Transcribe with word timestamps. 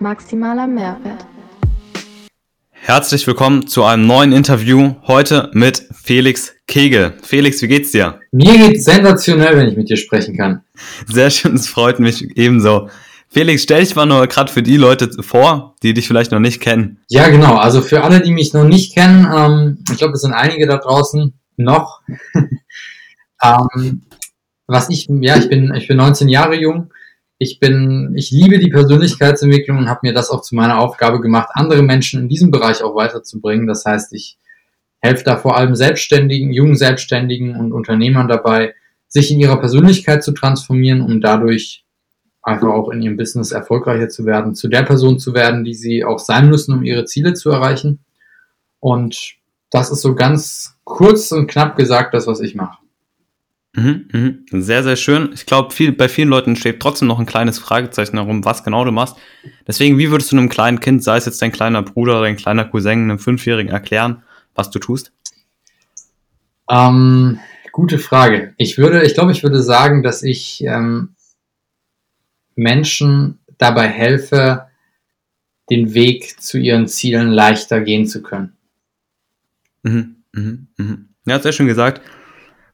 Maximaler 0.00 0.66
Mehrwert. 0.66 1.24
Herzlich 2.70 3.26
willkommen 3.28 3.68
zu 3.68 3.84
einem 3.84 4.08
neuen 4.08 4.32
Interview. 4.32 4.96
Heute 5.06 5.50
mit 5.52 5.86
Felix 5.92 6.52
Kegel. 6.66 7.14
Felix, 7.22 7.62
wie 7.62 7.68
geht's 7.68 7.92
dir? 7.92 8.18
Mir 8.32 8.58
geht's 8.58 8.84
sensationell, 8.84 9.56
wenn 9.56 9.68
ich 9.68 9.76
mit 9.76 9.88
dir 9.88 9.96
sprechen 9.96 10.36
kann. 10.36 10.62
Sehr 11.06 11.30
schön, 11.30 11.54
es 11.54 11.68
freut 11.68 12.00
mich 12.00 12.36
ebenso. 12.36 12.88
Felix, 13.28 13.62
stell 13.62 13.84
dich 13.84 13.94
mal 13.94 14.04
nur 14.04 14.26
gerade 14.26 14.50
für 14.50 14.64
die 14.64 14.76
Leute 14.76 15.22
vor, 15.22 15.76
die 15.84 15.94
dich 15.94 16.08
vielleicht 16.08 16.32
noch 16.32 16.40
nicht 16.40 16.60
kennen. 16.60 16.98
Ja, 17.08 17.28
genau. 17.28 17.56
Also 17.56 17.82
für 17.82 18.02
alle, 18.02 18.20
die 18.20 18.32
mich 18.32 18.52
noch 18.52 18.64
nicht 18.64 18.94
kennen, 18.94 19.26
ähm, 19.32 19.78
ich 19.92 19.98
glaube, 19.98 20.14
es 20.14 20.22
sind 20.22 20.32
einige 20.32 20.66
da 20.66 20.78
draußen 20.78 21.34
noch. 21.56 22.00
ähm, 23.42 24.02
was 24.66 24.90
ich, 24.90 25.08
ja, 25.08 25.36
ich 25.36 25.48
bin, 25.48 25.72
ich 25.74 25.86
bin 25.86 25.98
19 25.98 26.28
Jahre 26.28 26.56
jung. 26.56 26.90
Ich 27.42 27.58
bin, 27.58 28.12
ich 28.14 28.30
liebe 28.30 28.60
die 28.60 28.70
Persönlichkeitsentwicklung 28.70 29.78
und 29.78 29.88
habe 29.88 30.00
mir 30.04 30.14
das 30.14 30.30
auch 30.30 30.42
zu 30.42 30.54
meiner 30.54 30.78
Aufgabe 30.78 31.20
gemacht, 31.20 31.48
andere 31.54 31.82
Menschen 31.82 32.20
in 32.20 32.28
diesem 32.28 32.52
Bereich 32.52 32.84
auch 32.84 32.94
weiterzubringen. 32.94 33.66
Das 33.66 33.84
heißt, 33.84 34.12
ich 34.12 34.38
helfe 35.00 35.24
da 35.24 35.36
vor 35.36 35.56
allem 35.56 35.74
Selbstständigen, 35.74 36.52
jungen 36.52 36.76
Selbstständigen 36.76 37.56
und 37.56 37.72
Unternehmern 37.72 38.28
dabei, 38.28 38.74
sich 39.08 39.32
in 39.32 39.40
ihrer 39.40 39.58
Persönlichkeit 39.58 40.22
zu 40.22 40.30
transformieren, 40.30 41.02
um 41.02 41.20
dadurch 41.20 41.84
einfach 42.42 42.68
auch 42.68 42.90
in 42.90 43.02
ihrem 43.02 43.16
Business 43.16 43.50
erfolgreicher 43.50 44.08
zu 44.08 44.24
werden, 44.24 44.54
zu 44.54 44.68
der 44.68 44.84
Person 44.84 45.18
zu 45.18 45.34
werden, 45.34 45.64
die 45.64 45.74
sie 45.74 46.04
auch 46.04 46.20
sein 46.20 46.48
müssen, 46.48 46.72
um 46.72 46.84
ihre 46.84 47.06
Ziele 47.06 47.34
zu 47.34 47.50
erreichen. 47.50 48.04
Und 48.78 49.34
das 49.70 49.90
ist 49.90 50.02
so 50.02 50.14
ganz 50.14 50.76
kurz 50.84 51.32
und 51.32 51.48
knapp 51.48 51.76
gesagt 51.76 52.14
das, 52.14 52.28
was 52.28 52.38
ich 52.38 52.54
mache. 52.54 52.81
Mhm, 53.74 54.08
mhm. 54.12 54.62
Sehr, 54.62 54.82
sehr 54.82 54.96
schön. 54.96 55.30
Ich 55.32 55.46
glaube, 55.46 55.72
viel, 55.72 55.92
bei 55.92 56.08
vielen 56.08 56.28
Leuten 56.28 56.56
steht 56.56 56.80
trotzdem 56.80 57.08
noch 57.08 57.18
ein 57.18 57.26
kleines 57.26 57.58
Fragezeichen 57.58 58.16
darum, 58.16 58.44
was 58.44 58.64
genau 58.64 58.84
du 58.84 58.92
machst. 58.92 59.16
Deswegen, 59.66 59.98
wie 59.98 60.10
würdest 60.10 60.30
du 60.30 60.36
einem 60.36 60.50
kleinen 60.50 60.80
Kind, 60.80 61.02
sei 61.02 61.16
es 61.16 61.24
jetzt 61.24 61.40
dein 61.40 61.52
kleiner 61.52 61.82
Bruder 61.82 62.14
oder 62.14 62.22
dein 62.22 62.36
kleiner 62.36 62.66
Cousin, 62.66 63.04
einem 63.04 63.18
Fünfjährigen 63.18 63.72
erklären, 63.72 64.22
was 64.54 64.70
du 64.70 64.78
tust? 64.78 65.12
Ähm, 66.70 67.38
gute 67.72 67.98
Frage. 67.98 68.52
Ich 68.58 68.76
würde, 68.76 69.04
ich 69.04 69.14
glaube, 69.14 69.32
ich 69.32 69.42
würde 69.42 69.62
sagen, 69.62 70.02
dass 70.02 70.22
ich 70.22 70.62
ähm, 70.64 71.14
Menschen 72.54 73.38
dabei 73.56 73.88
helfe, 73.88 74.66
den 75.70 75.94
Weg 75.94 76.40
zu 76.40 76.58
ihren 76.58 76.88
Zielen 76.88 77.30
leichter 77.30 77.80
gehen 77.80 78.06
zu 78.06 78.22
können. 78.22 78.52
Mhm, 79.82 80.16
mhm, 80.32 80.68
mhm. 80.76 81.08
Ja, 81.24 81.40
sehr 81.40 81.52
schön 81.52 81.66
gesagt. 81.66 82.02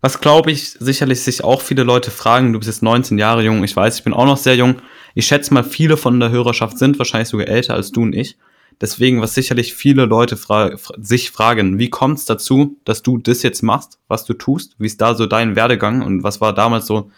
Was 0.00 0.20
glaube 0.20 0.52
ich, 0.52 0.70
sicherlich 0.70 1.22
sich 1.22 1.42
auch 1.42 1.60
viele 1.60 1.82
Leute 1.82 2.10
fragen, 2.10 2.52
du 2.52 2.58
bist 2.58 2.68
jetzt 2.68 2.82
19 2.82 3.18
Jahre 3.18 3.42
jung, 3.42 3.64
ich 3.64 3.74
weiß, 3.74 3.98
ich 3.98 4.04
bin 4.04 4.12
auch 4.12 4.26
noch 4.26 4.36
sehr 4.36 4.54
jung. 4.54 4.76
Ich 5.14 5.26
schätze 5.26 5.52
mal, 5.52 5.64
viele 5.64 5.96
von 5.96 6.20
der 6.20 6.30
Hörerschaft 6.30 6.78
sind 6.78 6.98
wahrscheinlich 6.98 7.28
sogar 7.28 7.48
älter 7.48 7.74
als 7.74 7.90
du 7.90 8.02
und 8.02 8.14
ich. 8.14 8.36
Deswegen, 8.80 9.20
was 9.20 9.34
sicherlich 9.34 9.74
viele 9.74 10.04
Leute 10.04 10.36
fra 10.36 10.76
sich 10.98 11.32
fragen, 11.32 11.80
wie 11.80 11.90
kommt 11.90 12.18
es 12.18 12.26
dazu, 12.26 12.76
dass 12.84 13.02
du 13.02 13.18
das 13.18 13.42
jetzt 13.42 13.62
machst, 13.62 13.98
was 14.06 14.24
du 14.24 14.34
tust? 14.34 14.76
Wie 14.78 14.86
ist 14.86 15.00
da 15.00 15.16
so 15.16 15.26
dein 15.26 15.56
Werdegang 15.56 16.02
und 16.02 16.22
was 16.22 16.40
war 16.40 16.54
damals 16.54 16.86
so 16.86 17.10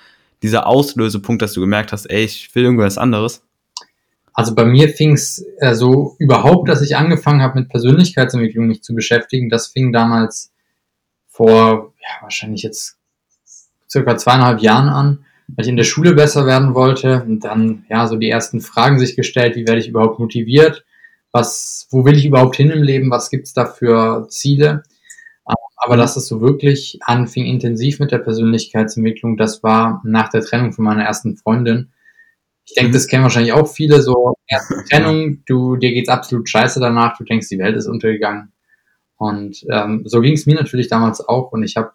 dieser 0.42 0.66
Auslösepunkt, 0.66 1.42
dass 1.42 1.52
du 1.52 1.60
gemerkt 1.60 1.92
hast, 1.92 2.06
ey, 2.06 2.24
ich 2.24 2.54
will 2.54 2.64
irgendwas 2.64 2.96
anderes? 2.96 3.42
Also 4.32 4.54
bei 4.54 4.64
mir 4.64 4.88
fing 4.88 5.12
es 5.12 5.44
äh, 5.58 5.74
so 5.74 6.16
überhaupt, 6.18 6.70
dass 6.70 6.80
ich 6.80 6.96
angefangen 6.96 7.42
habe 7.42 7.60
mit 7.60 7.68
Persönlichkeitsentwicklung 7.68 8.66
mich 8.66 8.82
zu 8.82 8.94
beschäftigen. 8.94 9.50
Das 9.50 9.66
fing 9.66 9.92
damals 9.92 10.50
vor, 11.28 11.89
ja, 12.00 12.22
wahrscheinlich 12.22 12.62
jetzt 12.62 12.98
circa 13.90 14.16
zweieinhalb 14.16 14.60
Jahren 14.60 14.88
an, 14.88 15.24
weil 15.48 15.64
ich 15.64 15.70
in 15.70 15.76
der 15.76 15.84
Schule 15.84 16.14
besser 16.14 16.46
werden 16.46 16.74
wollte 16.74 17.22
und 17.24 17.40
dann, 17.40 17.84
ja, 17.88 18.06
so 18.06 18.16
die 18.16 18.30
ersten 18.30 18.60
Fragen 18.60 18.98
sich 18.98 19.16
gestellt, 19.16 19.56
wie 19.56 19.66
werde 19.66 19.80
ich 19.80 19.88
überhaupt 19.88 20.18
motiviert? 20.18 20.84
Was, 21.32 21.86
wo 21.90 22.04
will 22.04 22.16
ich 22.16 22.26
überhaupt 22.26 22.56
hin 22.56 22.70
im 22.70 22.82
Leben? 22.82 23.10
Was 23.10 23.30
gibt's 23.30 23.52
da 23.52 23.66
für 23.66 24.26
Ziele? 24.28 24.82
Aber 25.82 25.96
dass 25.96 26.16
es 26.16 26.26
so 26.26 26.42
wirklich 26.42 26.98
anfing 27.02 27.46
intensiv 27.46 28.00
mit 28.00 28.12
der 28.12 28.18
Persönlichkeitsentwicklung, 28.18 29.38
das 29.38 29.62
war 29.62 30.02
nach 30.04 30.28
der 30.28 30.42
Trennung 30.42 30.72
von 30.72 30.84
meiner 30.84 31.04
ersten 31.04 31.38
Freundin. 31.38 31.90
Ich 32.66 32.74
denke, 32.74 32.90
mhm. 32.90 32.92
das 32.92 33.06
kennen 33.06 33.22
wahrscheinlich 33.22 33.54
auch 33.54 33.66
viele, 33.66 34.02
so 34.02 34.34
erste 34.46 34.84
Trennung, 34.88 35.42
du, 35.46 35.76
dir 35.76 35.92
geht's 35.92 36.10
absolut 36.10 36.48
scheiße 36.48 36.80
danach, 36.80 37.16
du 37.16 37.24
denkst, 37.24 37.48
die 37.48 37.58
Welt 37.58 37.76
ist 37.76 37.86
untergegangen. 37.86 38.52
Und 39.20 39.66
ähm, 39.70 40.02
so 40.06 40.22
ging 40.22 40.32
es 40.32 40.46
mir 40.46 40.54
natürlich 40.54 40.88
damals 40.88 41.20
auch. 41.20 41.52
Und 41.52 41.62
ich 41.62 41.76
habe 41.76 41.92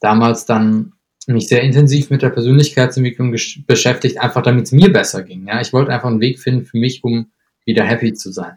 damals 0.00 0.46
dann 0.46 0.94
mich 1.26 1.46
sehr 1.46 1.62
intensiv 1.62 2.08
mit 2.08 2.22
der 2.22 2.30
Persönlichkeitsentwicklung 2.30 3.32
beschäftigt, 3.66 4.18
einfach 4.18 4.40
damit 4.40 4.64
es 4.64 4.72
mir 4.72 4.90
besser 4.90 5.22
ging. 5.22 5.46
Ja, 5.46 5.60
ich 5.60 5.74
wollte 5.74 5.92
einfach 5.92 6.08
einen 6.08 6.22
Weg 6.22 6.40
finden 6.40 6.64
für 6.64 6.78
mich, 6.78 7.04
um 7.04 7.32
wieder 7.66 7.84
happy 7.84 8.14
zu 8.14 8.32
sein. 8.32 8.56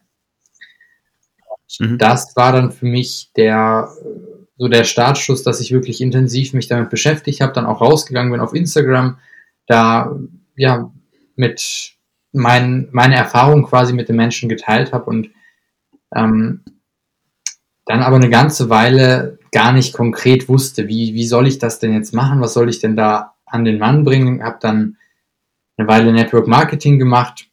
Mhm. 1.80 1.98
Das 1.98 2.34
war 2.38 2.54
dann 2.54 2.72
für 2.72 2.86
mich 2.86 3.32
der 3.36 3.90
so 4.56 4.70
der 4.70 4.86
Startschuss, 4.86 5.44
dass 5.44 5.60
ich 5.60 5.74
wirklich 5.74 6.00
intensiv 6.00 6.54
mich 6.54 6.68
damit 6.68 6.90
beschäftigt 6.92 7.42
habe, 7.42 7.52
dann 7.52 7.66
auch 7.66 7.82
rausgegangen 7.82 8.32
bin 8.32 8.40
auf 8.40 8.54
Instagram, 8.54 9.18
da 9.68 10.16
ja 10.56 10.94
mit 11.36 11.98
mein, 12.32 12.88
meine 12.92 13.16
Erfahrung 13.16 13.64
quasi 13.64 13.92
mit 13.92 14.08
den 14.08 14.16
Menschen 14.16 14.48
geteilt 14.48 14.94
habe 14.94 15.10
und 15.10 15.32
ähm, 16.16 16.64
dann 17.92 18.04
aber 18.04 18.16
eine 18.16 18.30
ganze 18.30 18.70
Weile 18.70 19.38
gar 19.52 19.74
nicht 19.74 19.94
konkret 19.94 20.48
wusste, 20.48 20.88
wie, 20.88 21.14
wie 21.14 21.26
soll 21.26 21.46
ich 21.46 21.60
das 21.60 21.80
denn 21.80 21.94
jetzt 21.94 22.14
machen, 22.14 22.40
was 22.40 22.54
soll 22.54 22.70
ich 22.70 22.80
denn 22.80 22.96
da 22.96 23.36
an 23.46 23.66
den 23.66 23.80
Mann 23.80 24.06
bringen, 24.06 24.44
habe 24.44 24.60
dann 24.62 24.98
eine 25.76 25.88
Weile 25.90 26.14
Network 26.14 26.48
Marketing 26.48 27.00
gemacht, 27.00 27.50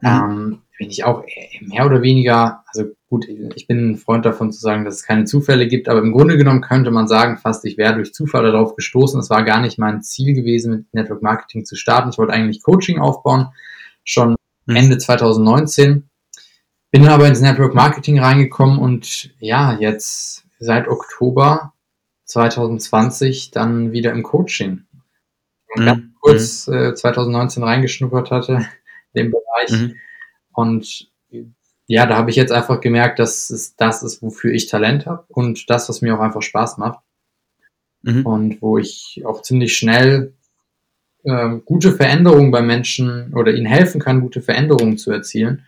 mhm. 0.00 0.08
ähm, 0.08 0.58
bin 0.78 0.90
ich 0.90 1.04
auch 1.04 1.24
mehr 1.60 1.86
oder 1.86 2.02
weniger, 2.02 2.64
also 2.66 2.90
gut, 3.08 3.26
ich 3.54 3.68
bin 3.68 3.92
ein 3.92 3.96
Freund 3.96 4.26
davon 4.26 4.50
zu 4.50 4.60
sagen, 4.60 4.84
dass 4.84 4.96
es 4.96 5.04
keine 5.04 5.24
Zufälle 5.24 5.68
gibt, 5.68 5.88
aber 5.88 6.00
im 6.00 6.12
Grunde 6.12 6.36
genommen 6.36 6.60
könnte 6.60 6.90
man 6.90 7.06
sagen, 7.06 7.38
fast 7.38 7.64
ich 7.64 7.78
wäre 7.78 7.94
durch 7.94 8.12
Zufall 8.12 8.42
darauf 8.42 8.74
gestoßen. 8.74 9.20
Es 9.20 9.30
war 9.30 9.44
gar 9.44 9.60
nicht 9.60 9.78
mein 9.78 10.02
Ziel 10.02 10.34
gewesen, 10.34 10.72
mit 10.72 10.92
Network 10.92 11.22
Marketing 11.22 11.64
zu 11.64 11.76
starten. 11.76 12.10
Ich 12.10 12.18
wollte 12.18 12.32
eigentlich 12.32 12.62
Coaching 12.62 12.98
aufbauen, 12.98 13.48
schon 14.04 14.34
mhm. 14.66 14.76
Ende 14.76 14.98
2019 14.98 16.10
bin 16.96 17.04
dann 17.04 17.12
aber 17.12 17.28
ins 17.28 17.42
Network 17.42 17.74
Marketing 17.74 18.18
reingekommen 18.20 18.78
und 18.78 19.28
ja, 19.38 19.76
jetzt 19.78 20.46
seit 20.58 20.88
Oktober 20.88 21.74
2020 22.24 23.50
dann 23.50 23.92
wieder 23.92 24.12
im 24.12 24.22
Coaching. 24.22 24.86
Und 25.74 25.82
mhm. 25.82 25.84
ganz 25.84 26.02
kurz 26.22 26.68
äh, 26.68 26.94
2019 26.94 27.62
reingeschnuppert 27.62 28.30
hatte, 28.30 28.66
in 29.12 29.24
dem 29.24 29.30
Bereich. 29.30 29.72
Mhm. 29.78 29.96
Und 30.54 31.10
ja, 31.86 32.06
da 32.06 32.16
habe 32.16 32.30
ich 32.30 32.36
jetzt 32.36 32.50
einfach 32.50 32.80
gemerkt, 32.80 33.18
dass 33.18 33.50
es 33.50 33.76
das 33.76 34.02
ist, 34.02 34.22
wofür 34.22 34.54
ich 34.54 34.66
Talent 34.66 35.04
habe 35.04 35.26
und 35.28 35.68
das, 35.68 35.90
was 35.90 36.00
mir 36.00 36.16
auch 36.16 36.22
einfach 36.22 36.40
Spaß 36.40 36.78
macht. 36.78 37.00
Mhm. 38.00 38.24
Und 38.24 38.62
wo 38.62 38.78
ich 38.78 39.22
auch 39.26 39.42
ziemlich 39.42 39.76
schnell 39.76 40.32
äh, 41.24 41.58
gute 41.62 41.92
Veränderungen 41.92 42.52
bei 42.52 42.62
Menschen 42.62 43.34
oder 43.34 43.52
ihnen 43.52 43.66
helfen 43.66 44.00
kann, 44.00 44.22
gute 44.22 44.40
Veränderungen 44.40 44.96
zu 44.96 45.12
erzielen. 45.12 45.66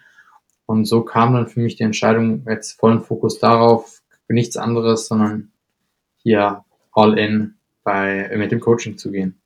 Und 0.69 0.84
so 0.84 1.01
kam 1.01 1.33
dann 1.33 1.49
für 1.49 1.61
mich 1.61 1.77
die 1.77 1.83
Entscheidung, 1.83 2.45
jetzt 2.47 2.79
vollen 2.79 3.01
Fokus 3.01 3.39
darauf, 3.39 4.03
nichts 4.29 4.59
anderes, 4.59 5.09
sondern 5.09 5.51
hier 6.19 6.62
all 6.93 7.19
in 7.19 7.55
bei, 7.84 8.31
mit 8.37 8.53
dem 8.53 8.61
Coaching 8.61 8.99
zu 8.99 9.11
gehen. 9.11 9.41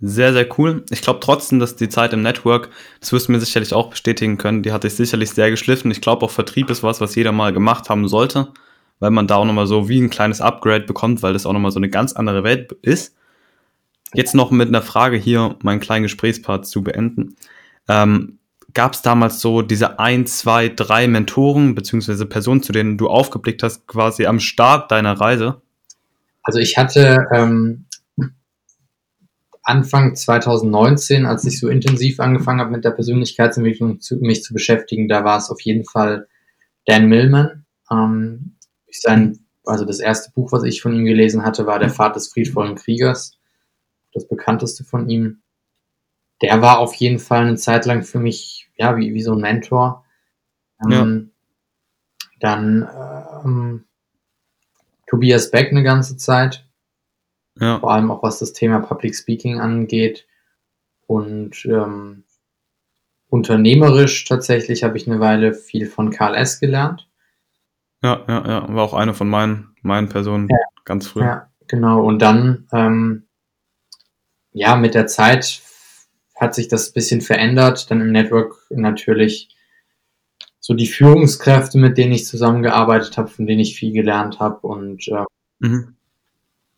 Sehr, 0.00 0.32
sehr 0.32 0.46
cool. 0.56 0.84
Ich 0.90 1.02
glaube 1.02 1.18
trotzdem, 1.18 1.58
dass 1.58 1.74
die 1.74 1.88
Zeit 1.88 2.12
im 2.12 2.22
Network, 2.22 2.70
das 3.00 3.12
wirst 3.12 3.26
du 3.26 3.32
mir 3.32 3.40
sicherlich 3.40 3.74
auch 3.74 3.90
bestätigen 3.90 4.38
können, 4.38 4.62
die 4.62 4.70
hat 4.70 4.82
sich 4.82 4.94
sicherlich 4.94 5.30
sehr 5.30 5.50
geschliffen. 5.50 5.90
Ich 5.90 6.00
glaube 6.00 6.24
auch 6.24 6.30
Vertrieb 6.30 6.70
ist 6.70 6.84
was, 6.84 7.00
was 7.00 7.16
jeder 7.16 7.32
mal 7.32 7.52
gemacht 7.52 7.90
haben 7.90 8.06
sollte, 8.06 8.52
weil 9.00 9.10
man 9.10 9.26
da 9.26 9.34
auch 9.34 9.44
nochmal 9.44 9.66
so 9.66 9.88
wie 9.88 10.00
ein 10.00 10.10
kleines 10.10 10.40
Upgrade 10.40 10.84
bekommt, 10.84 11.24
weil 11.24 11.32
das 11.32 11.44
auch 11.44 11.52
nochmal 11.52 11.72
so 11.72 11.80
eine 11.80 11.90
ganz 11.90 12.12
andere 12.12 12.44
Welt 12.44 12.70
ist. 12.82 13.16
Jetzt 14.14 14.36
noch 14.36 14.52
mit 14.52 14.68
einer 14.68 14.82
Frage 14.82 15.16
hier, 15.16 15.56
meinen 15.64 15.80
kleinen 15.80 16.04
Gesprächspart 16.04 16.66
zu 16.66 16.84
beenden. 16.84 17.34
Ähm, 17.88 18.38
gab 18.74 18.94
es 18.94 19.02
damals 19.02 19.40
so 19.40 19.62
diese 19.62 19.98
ein, 19.98 20.26
zwei, 20.26 20.68
drei 20.68 21.08
Mentoren 21.08 21.74
beziehungsweise 21.74 22.26
Personen, 22.26 22.62
zu 22.62 22.72
denen 22.72 22.98
du 22.98 23.08
aufgeblickt 23.08 23.62
hast, 23.62 23.86
quasi 23.86 24.26
am 24.26 24.40
Start 24.40 24.90
deiner 24.90 25.20
Reise? 25.20 25.60
Also 26.42 26.58
ich 26.58 26.76
hatte 26.76 27.26
ähm, 27.34 27.86
Anfang 29.62 30.16
2019, 30.16 31.26
als 31.26 31.44
ich 31.44 31.60
so 31.60 31.68
intensiv 31.68 32.20
angefangen 32.20 32.60
habe 32.60 32.70
mit 32.70 32.84
der 32.84 32.90
Persönlichkeitsentwicklung 32.90 34.00
zu, 34.00 34.16
mich 34.16 34.42
zu 34.42 34.54
beschäftigen, 34.54 35.08
da 35.08 35.24
war 35.24 35.38
es 35.38 35.50
auf 35.50 35.60
jeden 35.60 35.84
Fall 35.84 36.26
Dan 36.86 37.06
Millman. 37.08 37.66
Ähm, 37.90 38.56
sein, 38.90 39.40
also 39.64 39.84
das 39.84 40.00
erste 40.00 40.32
Buch, 40.32 40.52
was 40.52 40.64
ich 40.64 40.82
von 40.82 40.94
ihm 40.94 41.04
gelesen 41.04 41.44
hatte, 41.44 41.66
war 41.66 41.78
Der 41.78 41.90
Pfad 41.90 42.16
des 42.16 42.32
friedvollen 42.32 42.74
Kriegers, 42.74 43.38
das 44.12 44.26
bekannteste 44.26 44.84
von 44.84 45.08
ihm 45.08 45.42
der 46.42 46.62
war 46.62 46.78
auf 46.78 46.94
jeden 46.94 47.18
Fall 47.18 47.42
eine 47.42 47.56
Zeit 47.56 47.86
lang 47.86 48.02
für 48.02 48.18
mich, 48.18 48.59
ja, 48.80 48.96
wie, 48.96 49.12
wie 49.12 49.22
so 49.22 49.34
ein 49.34 49.40
Mentor. 49.40 50.04
Ähm, 50.82 50.90
ja. 50.90 52.26
Dann 52.40 52.88
ähm, 53.44 53.84
Tobias 55.06 55.50
Beck 55.50 55.70
eine 55.70 55.82
ganze 55.82 56.16
Zeit. 56.16 56.66
Ja. 57.60 57.78
Vor 57.78 57.92
allem 57.92 58.10
auch 58.10 58.22
was 58.22 58.38
das 58.38 58.54
Thema 58.54 58.80
Public 58.80 59.14
Speaking 59.14 59.60
angeht. 59.60 60.26
Und 61.06 61.66
ähm, 61.66 62.24
unternehmerisch 63.28 64.24
tatsächlich 64.24 64.82
habe 64.82 64.96
ich 64.96 65.06
eine 65.06 65.20
Weile 65.20 65.52
viel 65.52 65.86
von 65.86 66.10
Karl 66.10 66.34
S. 66.34 66.58
gelernt. 66.58 67.06
Ja, 68.02 68.24
ja, 68.26 68.48
ja. 68.48 68.74
War 68.74 68.82
auch 68.82 68.94
eine 68.94 69.12
von 69.12 69.28
meinen, 69.28 69.76
meinen 69.82 70.08
Personen 70.08 70.48
Ja. 70.48 70.56
ganz 70.86 71.06
früh. 71.06 71.20
Ja, 71.20 71.50
genau. 71.66 72.02
Und 72.02 72.20
dann, 72.20 72.66
ähm, 72.72 73.26
ja, 74.52 74.74
mit 74.76 74.94
der 74.94 75.06
Zeit 75.06 75.60
hat 76.40 76.54
sich 76.54 76.68
das 76.68 76.88
ein 76.90 76.94
bisschen 76.94 77.20
verändert. 77.20 77.90
Dann 77.90 78.00
im 78.00 78.12
Network 78.12 78.56
natürlich 78.70 79.48
so 80.58 80.74
die 80.74 80.86
Führungskräfte, 80.86 81.78
mit 81.78 81.98
denen 81.98 82.12
ich 82.12 82.26
zusammengearbeitet 82.26 83.16
habe, 83.18 83.28
von 83.28 83.46
denen 83.46 83.60
ich 83.60 83.76
viel 83.78 83.92
gelernt 83.92 84.40
habe. 84.40 84.66
Und 84.66 85.06
äh, 85.08 85.24
Mhm. 85.58 85.94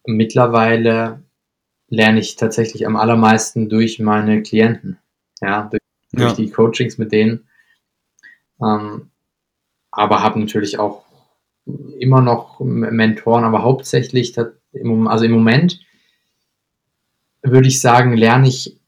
mittlerweile 0.05 1.23
lerne 1.89 2.19
ich 2.21 2.37
tatsächlich 2.37 2.87
am 2.87 2.97
allermeisten 2.97 3.69
durch 3.69 4.01
meine 4.01 4.43
Klienten. 4.43 4.99
Ja, 5.41 5.69
durch, 5.71 5.81
durch 6.13 6.31
Ja. 6.31 6.37
die 6.37 6.51
Coachings 6.51 6.99
mit 6.99 7.13
denen. 7.13 7.49
Ähm, 8.61 9.11
aber 9.93 10.23
habe 10.23 10.41
natürlich 10.41 10.79
auch 10.79 11.05
immer 11.99 12.21
noch 12.21 12.59
Mentoren, 12.61 13.45
aber 13.45 13.63
hauptsächlich, 13.63 14.37
also 14.37 15.25
im 15.25 15.33
Moment 15.33 15.81
würde 17.43 17.69
ich 17.69 17.81
sagen, 17.81 18.17
lerne 18.17 18.49
ich 18.49 18.81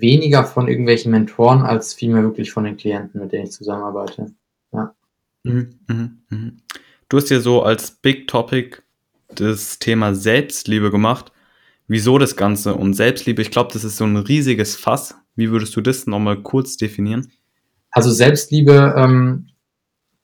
weniger 0.00 0.44
von 0.44 0.68
irgendwelchen 0.68 1.10
Mentoren 1.10 1.62
als 1.62 1.94
vielmehr 1.94 2.22
wirklich 2.22 2.52
von 2.52 2.64
den 2.64 2.76
Klienten, 2.76 3.20
mit 3.20 3.32
denen 3.32 3.44
ich 3.44 3.52
zusammenarbeite. 3.52 4.32
Mhm, 5.46 5.78
mhm, 5.86 6.18
mhm. 6.28 6.62
Du 7.08 7.16
hast 7.16 7.30
dir 7.30 7.40
so 7.40 7.62
als 7.62 7.92
Big 7.92 8.26
Topic 8.26 8.78
das 9.28 9.78
Thema 9.78 10.14
Selbstliebe 10.14 10.90
gemacht. 10.90 11.32
Wieso 11.86 12.18
das 12.18 12.36
Ganze? 12.36 12.74
Und 12.74 12.94
Selbstliebe, 12.94 13.42
ich 13.42 13.52
glaube, 13.52 13.72
das 13.72 13.84
ist 13.84 13.96
so 13.96 14.04
ein 14.04 14.16
riesiges 14.16 14.76
Fass. 14.76 15.14
Wie 15.36 15.50
würdest 15.50 15.76
du 15.76 15.80
das 15.80 16.06
nochmal 16.06 16.42
kurz 16.42 16.76
definieren? 16.76 17.30
Also 17.90 18.10
Selbstliebe, 18.10 18.94
ähm, 18.96 19.50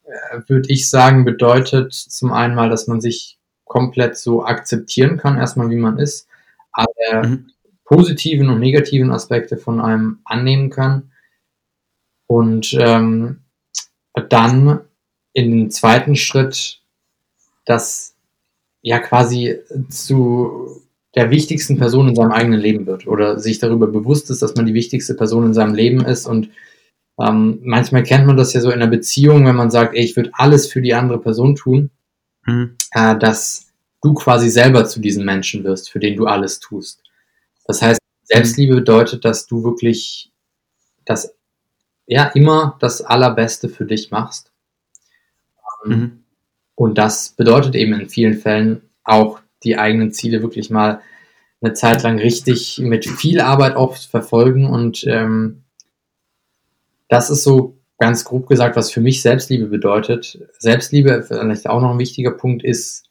äh, 0.03 0.41
würde 0.47 0.69
ich 0.69 0.89
sagen, 0.89 1.23
bedeutet 1.23 1.93
zum 1.93 2.33
einen 2.33 2.55
mal, 2.55 2.69
dass 2.69 2.87
man 2.87 2.99
sich 2.99 3.39
komplett 3.63 4.17
so 4.17 4.43
akzeptieren 4.43 5.17
kann, 5.17 5.37
erstmal 5.37 5.69
wie 5.69 5.77
man 5.77 5.97
ist, 5.97 6.27
alle 6.71 7.27
Mhm. 7.27 7.52
Positiven 7.95 8.49
und 8.49 8.59
negativen 8.59 9.11
Aspekte 9.11 9.57
von 9.57 9.79
einem 9.81 10.19
annehmen 10.25 10.69
kann 10.69 11.11
und 12.27 12.73
ähm, 12.79 13.41
dann 14.29 14.81
in 15.33 15.51
den 15.51 15.71
zweiten 15.71 16.15
Schritt 16.15 16.81
das 17.65 18.15
ja 18.81 18.99
quasi 18.99 19.59
zu 19.89 20.81
der 21.15 21.29
wichtigsten 21.29 21.77
Person 21.77 22.09
in 22.09 22.15
seinem 22.15 22.31
eigenen 22.31 22.59
Leben 22.59 22.85
wird 22.85 23.07
oder 23.07 23.39
sich 23.39 23.59
darüber 23.59 23.87
bewusst 23.87 24.29
ist, 24.29 24.41
dass 24.41 24.55
man 24.55 24.65
die 24.65 24.73
wichtigste 24.73 25.13
Person 25.13 25.45
in 25.45 25.53
seinem 25.53 25.73
Leben 25.75 26.03
ist 26.03 26.25
und 26.27 26.49
ähm, 27.21 27.59
manchmal 27.63 28.03
kennt 28.03 28.25
man 28.25 28.37
das 28.37 28.53
ja 28.53 28.61
so 28.61 28.69
in 28.71 28.81
einer 28.81 28.89
Beziehung, 28.89 29.45
wenn 29.45 29.55
man 29.55 29.69
sagt, 29.69 29.95
ey, 29.95 30.03
ich 30.03 30.15
würde 30.15 30.31
alles 30.33 30.67
für 30.67 30.81
die 30.81 30.93
andere 30.95 31.19
Person 31.19 31.55
tun, 31.55 31.91
Mhm. 32.45 32.75
äh, 32.91 33.17
dass 33.17 33.67
du 34.01 34.13
quasi 34.13 34.49
selber 34.49 34.85
zu 34.85 34.99
diesem 34.99 35.25
Menschen 35.25 35.63
wirst, 35.63 35.89
für 35.89 35.99
den 35.99 36.17
du 36.17 36.25
alles 36.25 36.59
tust. 36.59 37.02
Das 37.65 37.81
heißt, 37.81 37.99
Selbstliebe 38.23 38.75
bedeutet, 38.75 39.25
dass 39.25 39.47
du 39.47 39.63
wirklich 39.63 40.31
das, 41.05 41.35
ja, 42.05 42.25
immer 42.27 42.77
das 42.79 43.01
Allerbeste 43.01 43.69
für 43.69 43.85
dich 43.85 44.11
machst. 44.11 44.51
Ähm, 45.85 45.91
Mhm. 45.91 46.23
Und 46.75 46.97
das 46.97 47.29
bedeutet 47.29 47.75
eben 47.75 47.93
in 47.93 48.09
vielen 48.09 48.35
Fällen 48.35 48.81
auch 49.03 49.39
die 49.63 49.77
eigenen 49.77 50.11
Ziele 50.11 50.41
wirklich 50.41 50.69
mal 50.69 51.01
eine 51.61 51.73
Zeit 51.73 52.03
lang 52.03 52.19
richtig 52.19 52.79
mit 52.79 53.05
viel 53.05 53.39
Arbeit 53.39 53.75
auch 53.75 53.95
verfolgen. 53.95 54.65
Und 54.67 55.05
ähm, 55.07 55.63
das 57.07 57.29
ist 57.29 57.43
so 57.43 57.77
ganz 57.99 58.25
grob 58.25 58.47
gesagt, 58.47 58.75
was 58.75 58.91
für 58.91 59.01
mich 59.01 59.21
Selbstliebe 59.21 59.67
bedeutet. 59.67 60.39
Selbstliebe, 60.57 61.23
vielleicht 61.23 61.67
auch 61.67 61.81
noch 61.81 61.91
ein 61.91 61.99
wichtiger 61.99 62.31
Punkt, 62.31 62.63
ist 62.63 63.05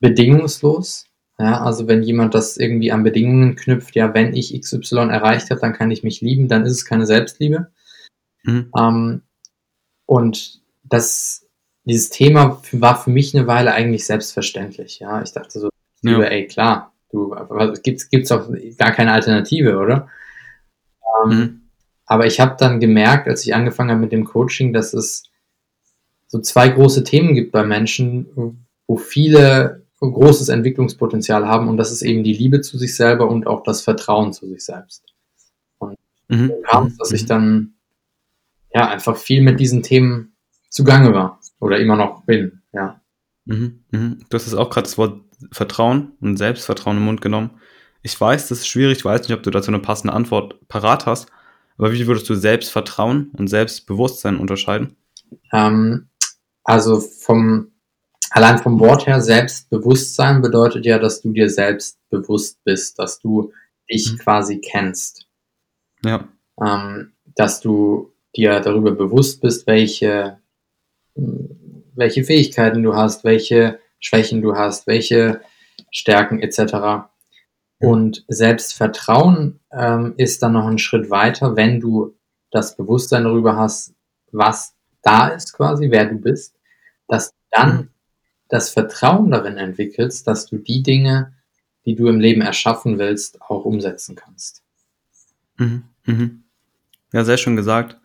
bedingungslos. 0.00 1.06
Ja, 1.38 1.62
also 1.62 1.88
wenn 1.88 2.02
jemand 2.04 2.34
das 2.34 2.56
irgendwie 2.56 2.92
an 2.92 3.02
Bedingungen 3.02 3.56
knüpft, 3.56 3.96
ja, 3.96 4.14
wenn 4.14 4.34
ich 4.34 4.58
XY 4.58 5.08
erreicht 5.10 5.50
habe, 5.50 5.60
dann 5.60 5.72
kann 5.72 5.90
ich 5.90 6.04
mich 6.04 6.20
lieben, 6.20 6.48
dann 6.48 6.64
ist 6.64 6.72
es 6.72 6.84
keine 6.84 7.06
Selbstliebe. 7.06 7.72
Mhm. 8.44 8.70
Ähm, 8.78 9.22
und 10.06 10.60
das, 10.84 11.46
dieses 11.84 12.10
Thema 12.10 12.62
war 12.72 13.02
für 13.02 13.10
mich 13.10 13.34
eine 13.36 13.46
Weile 13.48 13.72
eigentlich 13.72 14.06
selbstverständlich. 14.06 15.00
Ja, 15.00 15.22
ich 15.22 15.32
dachte 15.32 15.58
so, 15.58 15.70
Ja. 16.02 16.22
Ey, 16.22 16.46
klar, 16.46 16.92
du, 17.10 17.34
gibt's, 17.82 18.08
gibt's 18.10 18.30
auch 18.30 18.48
gar 18.78 18.92
keine 18.92 19.12
Alternative, 19.12 19.78
oder? 19.78 20.08
Ähm, 21.24 21.30
Mhm. 21.30 21.60
aber 22.06 22.26
ich 22.26 22.38
habe 22.40 22.56
dann 22.58 22.80
gemerkt, 22.80 23.26
als 23.28 23.44
ich 23.46 23.54
angefangen 23.54 23.90
habe 23.90 24.00
mit 24.00 24.12
dem 24.12 24.24
Coaching, 24.24 24.72
dass 24.72 24.92
es 24.94 25.24
so 26.28 26.40
zwei 26.40 26.68
große 26.68 27.02
Themen 27.04 27.34
gibt 27.34 27.52
bei 27.52 27.64
Menschen, 27.64 28.66
wo 28.86 28.96
viele 28.96 29.83
großes 30.12 30.48
Entwicklungspotenzial 30.48 31.46
haben 31.46 31.68
und 31.68 31.76
das 31.76 31.92
ist 31.92 32.02
eben 32.02 32.24
die 32.24 32.34
Liebe 32.34 32.60
zu 32.60 32.78
sich 32.78 32.96
selber 32.96 33.28
und 33.28 33.46
auch 33.46 33.62
das 33.62 33.82
Vertrauen 33.82 34.32
zu 34.32 34.48
sich 34.48 34.64
selbst. 34.64 35.14
Mhm. 36.28 36.48
So 36.48 36.62
kam 36.62 36.86
es, 36.86 36.96
dass 36.96 37.12
ich 37.12 37.26
dann 37.26 37.74
ja 38.74 38.88
einfach 38.88 39.16
viel 39.16 39.42
mit 39.42 39.60
diesen 39.60 39.82
Themen 39.82 40.34
zugange 40.68 41.14
war 41.14 41.40
oder 41.60 41.78
immer 41.78 41.96
noch 41.96 42.24
bin. 42.24 42.62
Ja. 42.72 43.00
Mhm, 43.44 43.84
mhm. 43.90 44.18
Du 44.28 44.34
hast 44.34 44.46
jetzt 44.46 44.54
auch 44.54 44.70
gerade 44.70 44.84
das 44.84 44.98
Wort 44.98 45.20
Vertrauen 45.52 46.12
und 46.20 46.36
Selbstvertrauen 46.36 46.96
im 46.96 47.04
Mund 47.04 47.20
genommen. 47.20 47.50
Ich 48.02 48.18
weiß, 48.18 48.48
das 48.48 48.60
ist 48.60 48.68
schwierig, 48.68 48.98
ich 48.98 49.04
weiß 49.04 49.22
nicht, 49.22 49.36
ob 49.36 49.42
du 49.42 49.50
dazu 49.50 49.68
eine 49.68 49.78
passende 49.78 50.12
Antwort 50.12 50.66
parat 50.68 51.06
hast, 51.06 51.28
aber 51.76 51.92
wie 51.92 52.06
würdest 52.06 52.28
du 52.28 52.34
Selbstvertrauen 52.34 53.30
und 53.36 53.48
Selbstbewusstsein 53.48 54.36
unterscheiden? 54.38 54.96
Ähm, 55.52 56.08
also 56.64 57.00
vom 57.00 57.72
allein 58.30 58.58
vom 58.58 58.78
Wort 58.80 59.06
her 59.06 59.20
Selbstbewusstsein 59.20 60.42
bedeutet 60.42 60.86
ja, 60.86 60.98
dass 60.98 61.20
du 61.22 61.32
dir 61.32 61.48
selbst 61.50 61.98
bewusst 62.10 62.58
bist, 62.64 62.98
dass 62.98 63.18
du 63.20 63.52
dich 63.90 64.12
Mhm. 64.12 64.18
quasi 64.18 64.60
kennst, 64.60 65.26
Ja. 66.04 66.28
ähm, 66.64 67.12
dass 67.36 67.60
du 67.60 68.12
dir 68.36 68.60
darüber 68.60 68.92
bewusst 68.92 69.40
bist, 69.40 69.66
welche 69.66 70.38
welche 71.96 72.24
Fähigkeiten 72.24 72.82
du 72.82 72.94
hast, 72.96 73.24
welche 73.24 73.78
Schwächen 74.00 74.42
du 74.42 74.56
hast, 74.56 74.86
welche 74.86 75.40
Stärken 75.90 76.40
etc. 76.40 77.08
Und 77.78 78.24
Selbstvertrauen 78.28 79.60
ähm, 79.72 80.14
ist 80.16 80.42
dann 80.42 80.52
noch 80.54 80.66
ein 80.66 80.78
Schritt 80.78 81.10
weiter, 81.10 81.56
wenn 81.56 81.80
du 81.80 82.16
das 82.50 82.76
Bewusstsein 82.76 83.24
darüber 83.24 83.56
hast, 83.56 83.94
was 84.32 84.74
da 85.02 85.28
ist 85.28 85.52
quasi, 85.52 85.90
wer 85.90 86.06
du 86.06 86.16
bist, 86.16 86.56
dass 87.08 87.30
du 87.30 87.36
dann 87.52 87.76
Mhm. 87.76 87.88
Das 88.54 88.70
Vertrauen 88.70 89.32
darin 89.32 89.56
entwickelst, 89.56 90.28
dass 90.28 90.46
du 90.46 90.58
die 90.58 90.84
Dinge, 90.84 91.32
die 91.84 91.96
du 91.96 92.06
im 92.06 92.20
Leben 92.20 92.40
erschaffen 92.40 93.00
willst, 93.00 93.42
auch 93.42 93.64
umsetzen 93.64 94.14
kannst. 94.14 94.62
Mhm. 95.58 95.82
Mhm. 96.06 96.44
Ja, 97.12 97.24
sehr 97.24 97.36
schön 97.36 97.56
gesagt. 97.56 97.98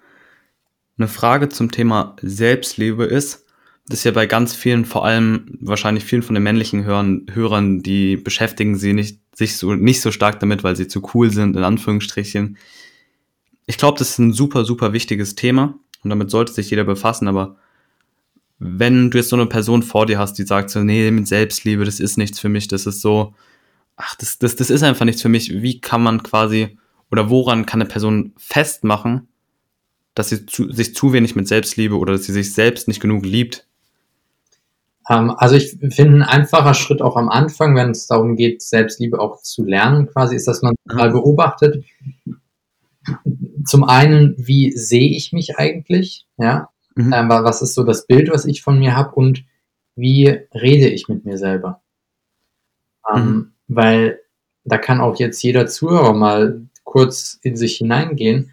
Eine 0.97 1.07
Frage 1.07 1.49
zum 1.49 1.69
Thema 1.69 2.15
Selbstliebe 2.23 3.05
ist, 3.05 3.45
das 3.89 4.03
ja 4.03 4.11
bei 4.11 4.25
ganz 4.25 4.55
vielen, 4.55 4.85
vor 4.85 5.05
allem 5.05 5.55
wahrscheinlich 5.61 6.03
vielen 6.03 6.23
von 6.23 6.33
den 6.33 6.43
männlichen 6.43 6.83
Hörern, 6.83 7.27
Hörern, 7.31 7.83
die 7.83 8.17
beschäftigen 8.17 8.75
sie 8.75 8.93
nicht, 8.93 9.19
sich 9.35 9.55
so, 9.55 9.75
nicht 9.75 10.01
so 10.01 10.11
stark 10.11 10.39
damit, 10.39 10.63
weil 10.63 10.75
sie 10.75 10.87
zu 10.87 11.07
cool 11.13 11.31
sind, 11.31 11.55
in 11.57 11.63
Anführungsstrichen. 11.63 12.57
Ich 13.67 13.77
glaube, 13.77 13.99
das 13.99 14.09
ist 14.09 14.17
ein 14.17 14.33
super, 14.33 14.65
super 14.65 14.93
wichtiges 14.93 15.35
Thema 15.35 15.75
und 16.03 16.09
damit 16.09 16.31
sollte 16.31 16.53
sich 16.53 16.71
jeder 16.71 16.85
befassen, 16.85 17.27
aber 17.27 17.57
wenn 18.59 19.09
du 19.09 19.17
jetzt 19.17 19.29
so 19.29 19.35
eine 19.35 19.45
Person 19.45 19.83
vor 19.83 20.05
dir 20.05 20.19
hast, 20.19 20.33
die 20.33 20.43
sagt 20.43 20.69
so, 20.69 20.83
nee, 20.83 21.09
mit 21.11 21.27
Selbstliebe, 21.27 21.85
das 21.85 21.99
ist 21.99 22.17
nichts 22.17 22.39
für 22.39 22.49
mich, 22.49 22.67
das 22.67 22.85
ist 22.85 23.01
so, 23.01 23.33
ach, 23.95 24.15
das, 24.15 24.37
das, 24.37 24.55
das 24.55 24.69
ist 24.69 24.83
einfach 24.83 25.05
nichts 25.05 25.21
für 25.21 25.29
mich, 25.29 25.61
wie 25.61 25.79
kann 25.79 26.03
man 26.03 26.23
quasi, 26.23 26.77
oder 27.09 27.29
woran 27.29 27.65
kann 27.65 27.81
eine 27.81 27.89
Person 27.89 28.33
festmachen, 28.37 29.27
dass 30.13 30.29
sie 30.29 30.45
zu, 30.45 30.71
sich 30.71 30.93
zu 30.93 31.13
wenig 31.13 31.35
mit 31.35 31.47
Selbstliebe 31.47 31.97
oder 31.97 32.13
dass 32.13 32.25
sie 32.25 32.33
sich 32.33 32.53
selbst 32.53 32.87
nicht 32.87 32.99
genug 32.99 33.25
liebt? 33.25 33.65
Ähm, 35.09 35.31
also 35.31 35.55
ich 35.55 35.77
finde, 35.91 36.17
ein 36.17 36.23
einfacher 36.23 36.73
Schritt 36.73 37.01
auch 37.01 37.15
am 37.15 37.29
Anfang, 37.29 37.75
wenn 37.75 37.91
es 37.91 38.07
darum 38.07 38.35
geht, 38.35 38.61
Selbstliebe 38.61 39.19
auch 39.19 39.41
zu 39.41 39.63
lernen, 39.63 40.07
quasi, 40.07 40.35
ist, 40.35 40.47
dass 40.47 40.61
man 40.61 40.75
Mhm. 40.85 40.97
mal 40.97 41.11
beobachtet, 41.11 41.83
zum 43.65 43.83
einen, 43.85 44.35
wie 44.37 44.71
sehe 44.71 45.09
ich 45.09 45.31
mich 45.31 45.57
eigentlich, 45.57 46.25
ja, 46.37 46.69
Mhm. 47.05 47.13
ähm, 47.13 47.29
was 47.29 47.61
ist 47.61 47.73
so 47.75 47.83
das 47.83 48.07
Bild, 48.07 48.29
was 48.29 48.45
ich 48.45 48.61
von 48.61 48.77
mir 48.79 48.95
habe 48.95 49.15
und 49.15 49.45
wie 49.95 50.27
rede 50.53 50.87
ich 50.89 51.07
mit 51.07 51.25
mir 51.25 51.37
selber. 51.37 51.81
Ähm, 53.13 53.23
Mhm. 53.25 53.51
Weil 53.67 54.19
da 54.65 54.77
kann 54.77 54.99
auch 55.01 55.17
jetzt 55.19 55.41
jeder 55.43 55.67
Zuhörer 55.67 56.13
mal 56.13 56.61
kurz 56.83 57.39
in 57.43 57.55
sich 57.55 57.77
hineingehen. 57.77 58.51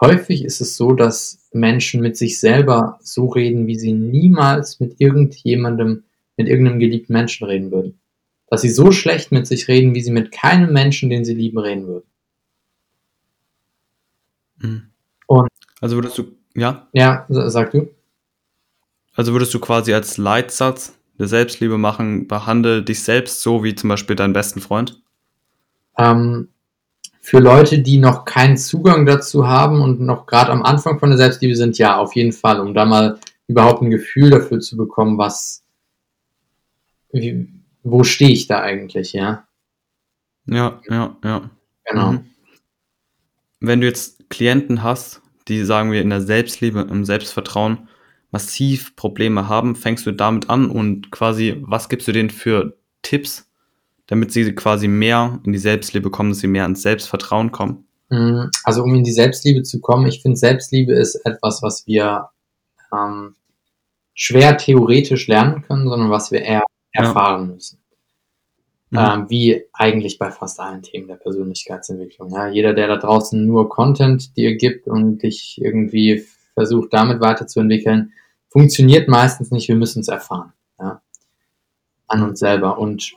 Häufig 0.00 0.44
ist 0.44 0.60
es 0.60 0.76
so, 0.76 0.92
dass 0.92 1.48
Menschen 1.52 2.00
mit 2.00 2.16
sich 2.16 2.38
selber 2.38 2.98
so 3.02 3.26
reden, 3.26 3.66
wie 3.66 3.78
sie 3.78 3.92
niemals 3.92 4.78
mit 4.78 5.00
irgendjemandem, 5.00 6.04
mit 6.36 6.46
irgendeinem 6.48 6.78
geliebten 6.78 7.12
Menschen 7.14 7.46
reden 7.46 7.70
würden. 7.72 7.98
Dass 8.48 8.60
sie 8.62 8.70
so 8.70 8.92
schlecht 8.92 9.32
mit 9.32 9.46
sich 9.46 9.66
reden, 9.68 9.94
wie 9.94 10.02
sie 10.02 10.12
mit 10.12 10.30
keinem 10.30 10.72
Menschen, 10.72 11.10
den 11.10 11.24
sie 11.24 11.34
lieben, 11.34 11.58
reden 11.58 11.86
würden. 11.86 12.08
Mhm. 14.58 14.90
Und- 15.26 15.48
Also 15.80 15.96
würdest 15.96 16.18
du, 16.18 16.24
ja? 16.54 16.88
Ja, 16.92 17.26
sag 17.28 17.72
du. 17.72 17.90
Also 19.14 19.32
würdest 19.32 19.52
du 19.54 19.58
quasi 19.58 19.92
als 19.94 20.16
Leitsatz 20.16 20.94
der 21.18 21.26
Selbstliebe 21.26 21.78
machen, 21.78 22.28
behandle 22.28 22.82
dich 22.82 23.02
selbst 23.02 23.42
so 23.42 23.64
wie 23.64 23.74
zum 23.74 23.88
Beispiel 23.88 24.16
deinen 24.16 24.32
besten 24.32 24.60
Freund? 24.60 25.02
Ähm, 25.96 26.48
für 27.20 27.40
Leute, 27.40 27.80
die 27.80 27.98
noch 27.98 28.24
keinen 28.24 28.56
Zugang 28.56 29.04
dazu 29.04 29.48
haben 29.48 29.82
und 29.82 30.00
noch 30.00 30.26
gerade 30.26 30.52
am 30.52 30.62
Anfang 30.62 30.98
von 30.98 31.10
der 31.10 31.18
Selbstliebe 31.18 31.56
sind, 31.56 31.76
ja, 31.76 31.98
auf 31.98 32.14
jeden 32.14 32.32
Fall, 32.32 32.60
um 32.60 32.72
da 32.72 32.84
mal 32.84 33.18
überhaupt 33.48 33.82
ein 33.82 33.90
Gefühl 33.90 34.30
dafür 34.30 34.60
zu 34.60 34.76
bekommen, 34.76 35.18
was, 35.18 35.64
wie, 37.10 37.48
wo 37.82 38.04
stehe 38.04 38.30
ich 38.30 38.46
da 38.46 38.60
eigentlich, 38.60 39.12
ja? 39.12 39.46
Ja, 40.46 40.80
ja, 40.88 41.16
ja. 41.24 41.50
Genau. 41.84 42.12
Mhm. 42.12 42.26
Wenn 43.60 43.80
du 43.80 43.86
jetzt 43.86 44.30
Klienten 44.30 44.82
hast, 44.82 45.20
die, 45.48 45.64
sagen 45.64 45.92
wir, 45.92 46.02
in 46.02 46.10
der 46.10 46.20
Selbstliebe, 46.20 46.80
im 46.80 47.04
Selbstvertrauen 47.04 47.88
massiv 48.30 48.94
Probleme 48.96 49.48
haben, 49.48 49.74
fängst 49.74 50.06
du 50.06 50.12
damit 50.12 50.50
an 50.50 50.70
und 50.70 51.10
quasi, 51.10 51.56
was 51.60 51.88
gibst 51.88 52.08
du 52.08 52.12
denen 52.12 52.30
für 52.30 52.76
Tipps, 53.02 53.48
damit 54.06 54.32
sie 54.32 54.54
quasi 54.54 54.88
mehr 54.88 55.40
in 55.44 55.52
die 55.52 55.58
Selbstliebe 55.58 56.10
kommen, 56.10 56.30
dass 56.30 56.40
sie 56.40 56.46
mehr 56.46 56.64
ans 56.64 56.82
Selbstvertrauen 56.82 57.52
kommen? 57.52 57.86
Mhm. 58.10 58.50
Also 58.64 58.82
um 58.82 58.94
in 58.94 59.04
die 59.04 59.12
Selbstliebe 59.12 59.62
zu 59.62 59.80
kommen, 59.80 60.06
ich 60.06 60.22
finde 60.22 60.36
Selbstliebe 60.36 60.92
ist 60.92 61.16
etwas, 61.24 61.62
was 61.62 61.86
wir 61.86 62.28
ähm, 62.92 63.34
schwer 64.14 64.56
theoretisch 64.56 65.28
lernen 65.28 65.62
können, 65.62 65.88
sondern 65.88 66.10
was 66.10 66.30
wir 66.30 66.42
eher 66.42 66.64
erfahren 66.92 67.48
ja. 67.48 67.54
müssen. 67.54 67.78
Mhm. 68.90 68.98
Ähm, 68.98 69.26
wie 69.28 69.64
eigentlich 69.72 70.18
bei 70.18 70.30
fast 70.30 70.60
allen 70.60 70.82
Themen 70.82 71.08
der 71.08 71.16
Persönlichkeitsentwicklung. 71.16 72.30
Ja, 72.30 72.48
jeder, 72.48 72.72
der 72.72 72.88
da 72.88 72.96
draußen 72.96 73.44
nur 73.44 73.68
Content 73.68 74.36
dir 74.36 74.56
gibt 74.56 74.86
und 74.86 75.22
dich 75.22 75.60
irgendwie 75.60 76.24
versucht, 76.54 76.92
damit 76.92 77.20
weiterzuentwickeln, 77.20 78.12
funktioniert 78.48 79.08
meistens 79.08 79.50
nicht. 79.50 79.68
Wir 79.68 79.76
müssen 79.76 80.00
es 80.00 80.08
erfahren. 80.08 80.52
Ja, 80.80 81.02
an 82.06 82.22
uns 82.22 82.38
selber. 82.38 82.78
Und 82.78 83.12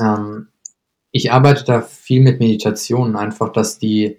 ähm, 0.00 0.48
ich 1.10 1.32
arbeite 1.32 1.64
da 1.64 1.80
viel 1.80 2.20
mit 2.20 2.38
Meditationen, 2.38 3.16
einfach, 3.16 3.52
dass 3.52 3.78
die 3.78 4.18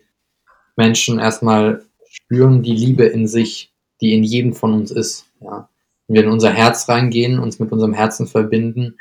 Menschen 0.75 1.20
erstmal 1.20 1.86
spüren 2.10 2.63
die 2.63 2.75
Liebe 2.75 3.06
in 3.06 3.27
sich, 3.27 3.72
die 4.01 4.13
in 4.13 4.24
jedem 4.24 4.53
von 4.53 4.74
uns 4.74 4.89
ist. 4.89 5.27
Ja. 5.41 5.70
Wenn 6.08 6.15
wir 6.15 6.24
in 6.24 6.32
unser 6.32 6.51
Herz 6.51 6.89
reingehen, 6.89 7.38
uns 7.38 7.60
mit 7.60 7.72
unserem 7.72 7.94
Herzen 7.94 8.25
verbinden, 8.25 8.98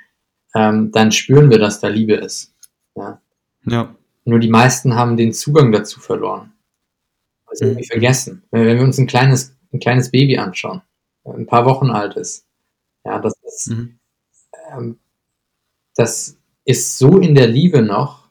ähm, 0.58 0.90
dann 0.90 1.12
spüren 1.12 1.50
wir, 1.50 1.58
dass 1.58 1.78
da 1.78 1.86
Liebe 1.86 2.14
ist. 2.14 2.52
Ja. 2.96 3.20
ja. 3.64 3.94
Nur 4.24 4.40
die 4.40 4.48
meisten 4.48 4.96
haben 4.96 5.16
den 5.16 5.32
Zugang 5.32 5.70
dazu 5.70 6.00
verloren. 6.00 6.52
Also 7.46 7.64
irgendwie 7.64 7.84
mhm. 7.84 7.92
vergessen. 7.92 8.42
Wenn, 8.50 8.66
wenn, 8.66 8.76
wir 8.76 8.84
uns 8.84 8.98
ein 8.98 9.06
kleines, 9.06 9.56
ein 9.72 9.78
kleines 9.78 10.10
Baby 10.10 10.36
anschauen, 10.38 10.82
ein 11.24 11.46
paar 11.46 11.64
Wochen 11.64 11.90
alt 11.90 12.16
ist, 12.16 12.44
ja, 13.04 13.20
das 13.20 13.34
ist, 13.46 13.68
mhm. 13.68 13.98
ähm, 14.72 14.98
das 15.94 16.36
ist 16.64 16.98
so 16.98 17.18
in 17.18 17.36
der 17.36 17.46
Liebe 17.46 17.80
noch, 17.80 18.28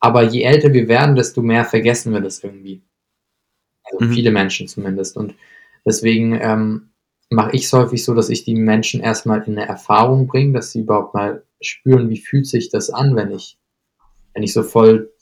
aber 0.00 0.22
je 0.22 0.42
älter 0.42 0.72
wir 0.74 0.86
werden, 0.86 1.16
desto 1.16 1.40
mehr 1.40 1.64
vergessen 1.64 2.12
wir 2.12 2.20
das 2.20 2.44
irgendwie. 2.44 2.82
Also 3.84 4.04
mhm. 4.04 4.12
viele 4.12 4.30
Menschen 4.30 4.68
zumindest. 4.68 5.16
Und 5.16 5.34
deswegen 5.86 6.38
ähm, 6.40 6.90
mache 7.30 7.54
ich 7.54 7.64
es 7.64 7.72
häufig 7.72 8.04
so, 8.04 8.14
dass 8.14 8.30
ich 8.30 8.44
die 8.44 8.54
Menschen 8.54 9.00
erstmal 9.00 9.42
in 9.42 9.58
eine 9.58 9.68
Erfahrung 9.68 10.26
bringe, 10.26 10.54
dass 10.54 10.72
sie 10.72 10.80
überhaupt 10.80 11.14
mal 11.14 11.42
spüren, 11.60 12.08
wie 12.08 12.18
fühlt 12.18 12.46
sich 12.46 12.70
das 12.70 12.90
an, 12.90 13.16
wenn 13.16 13.32
ich, 13.32 13.58
wenn 14.34 14.42
ich 14.42 14.52
so 14.52 14.62
voll 14.62 15.12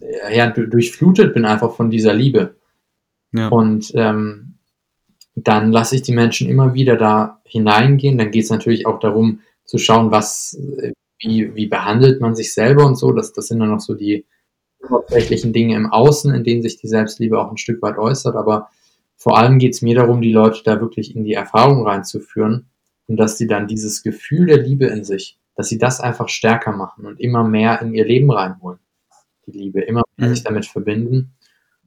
äh, 0.00 0.36
ja, 0.36 0.50
durchflutet 0.50 1.34
bin 1.34 1.44
einfach 1.44 1.74
von 1.74 1.90
dieser 1.90 2.14
Liebe. 2.14 2.56
Ja. 3.32 3.48
Und 3.48 3.92
ähm, 3.94 4.54
dann 5.34 5.72
lasse 5.72 5.96
ich 5.96 6.02
die 6.02 6.14
Menschen 6.14 6.48
immer 6.48 6.74
wieder 6.74 6.96
da 6.96 7.40
hineingehen. 7.44 8.18
Dann 8.18 8.30
geht 8.30 8.44
es 8.44 8.50
natürlich 8.50 8.86
auch 8.86 8.98
darum 8.98 9.40
zu 9.64 9.78
schauen, 9.78 10.10
was, 10.10 10.58
äh, 10.78 10.92
wie, 11.18 11.54
wie 11.54 11.66
behandelt 11.66 12.20
man 12.20 12.34
sich 12.34 12.54
selber 12.54 12.86
und 12.86 12.96
so. 12.96 13.12
Das, 13.12 13.32
das 13.32 13.48
sind 13.48 13.60
dann 13.60 13.70
noch 13.70 13.80
so 13.80 13.94
die 13.94 14.24
oberflächlichen 14.82 15.52
Dinge 15.52 15.76
im 15.76 15.90
Außen, 15.90 16.34
in 16.34 16.44
denen 16.44 16.62
sich 16.62 16.78
die 16.78 16.88
Selbstliebe 16.88 17.38
auch 17.38 17.50
ein 17.50 17.56
Stück 17.56 17.80
weit 17.82 17.98
äußert. 17.98 18.36
Aber 18.36 18.70
vor 19.24 19.38
allem 19.38 19.58
geht 19.58 19.72
es 19.72 19.80
mir 19.80 19.94
darum, 19.94 20.20
die 20.20 20.32
Leute 20.34 20.60
da 20.64 20.82
wirklich 20.82 21.16
in 21.16 21.24
die 21.24 21.32
Erfahrung 21.32 21.86
reinzuführen 21.86 22.66
und 23.06 23.16
dass 23.16 23.38
sie 23.38 23.46
dann 23.46 23.66
dieses 23.66 24.02
Gefühl 24.02 24.44
der 24.44 24.58
Liebe 24.58 24.84
in 24.84 25.02
sich, 25.02 25.38
dass 25.56 25.70
sie 25.70 25.78
das 25.78 25.98
einfach 25.98 26.28
stärker 26.28 26.72
machen 26.72 27.06
und 27.06 27.18
immer 27.18 27.42
mehr 27.42 27.80
in 27.80 27.94
ihr 27.94 28.04
Leben 28.04 28.30
reinholen. 28.30 28.80
Die 29.46 29.52
Liebe, 29.52 29.80
immer 29.80 30.02
mehr 30.18 30.28
mhm. 30.28 30.34
sich 30.34 30.44
damit 30.44 30.66
verbinden 30.66 31.32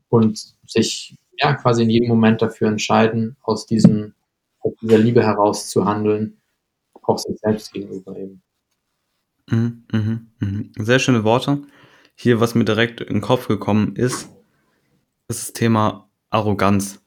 und 0.09 0.55
sich 0.65 1.15
ja 1.39 1.53
quasi 1.53 1.83
in 1.83 1.91
jedem 1.91 2.07
Moment 2.07 2.41
dafür 2.41 2.69
entscheiden, 2.69 3.37
aus 3.43 3.67
diesem, 3.67 4.15
aus 4.61 4.73
dieser 4.81 4.97
Liebe 4.97 5.21
heraus 5.21 5.69
zu 5.69 5.85
handeln, 5.85 6.37
auch 7.03 7.19
sich 7.19 7.37
selbst 7.37 7.71
gegenüber 7.71 8.17
eben. 8.17 8.41
Mhm, 9.47 9.83
mh, 9.91 10.19
mh. 10.39 10.63
Sehr 10.79 10.97
schöne 10.97 11.23
Worte. 11.23 11.61
Hier, 12.15 12.39
was 12.39 12.55
mir 12.55 12.65
direkt 12.65 12.99
in 12.99 13.13
den 13.13 13.21
Kopf 13.21 13.47
gekommen 13.47 13.95
ist, 13.95 14.27
ist 15.27 15.49
das 15.49 15.53
Thema 15.53 16.09
Arroganz. 16.31 16.99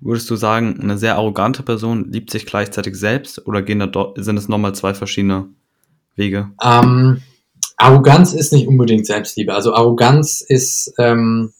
Würdest 0.00 0.30
du 0.30 0.36
sagen, 0.36 0.80
eine 0.80 0.96
sehr 0.96 1.16
arrogante 1.16 1.62
Person 1.62 2.10
liebt 2.10 2.30
sich 2.30 2.46
gleichzeitig 2.46 2.94
selbst 2.96 3.46
oder 3.46 3.62
gehen 3.62 3.78
da 3.78 4.12
sind 4.16 4.36
es 4.38 4.48
nochmal 4.48 4.74
zwei 4.74 4.94
verschiedene 4.94 5.48
Wege? 6.16 6.50
Ähm, 6.62 7.22
Arroganz 7.76 8.32
ist 8.32 8.52
nicht 8.52 8.66
unbedingt 8.66 9.06
Selbstliebe. 9.06 9.54
Also 9.54 9.74
Arroganz 9.74 10.40
ist 10.40 10.94
ähm, 10.98 11.52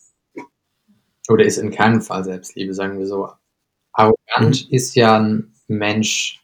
oder 1.29 1.45
ist 1.45 1.57
in 1.57 1.71
keinem 1.71 2.01
Fall 2.01 2.23
Selbstliebe, 2.23 2.73
sagen 2.73 2.97
wir 2.97 3.05
so. 3.05 3.29
Arrogant 3.93 4.69
mhm. 4.69 4.75
ist 4.75 4.95
ja 4.95 5.19
ein 5.19 5.53
Mensch 5.67 6.41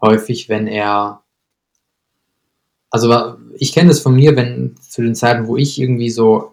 häufig, 0.00 0.48
wenn 0.48 0.66
er 0.66 1.22
also 2.92 3.36
ich 3.54 3.72
kenne 3.72 3.88
das 3.88 4.00
von 4.00 4.14
mir, 4.14 4.36
wenn 4.36 4.76
zu 4.76 5.00
den 5.00 5.14
Zeiten, 5.14 5.46
wo 5.46 5.56
ich 5.56 5.80
irgendwie 5.80 6.10
so 6.10 6.52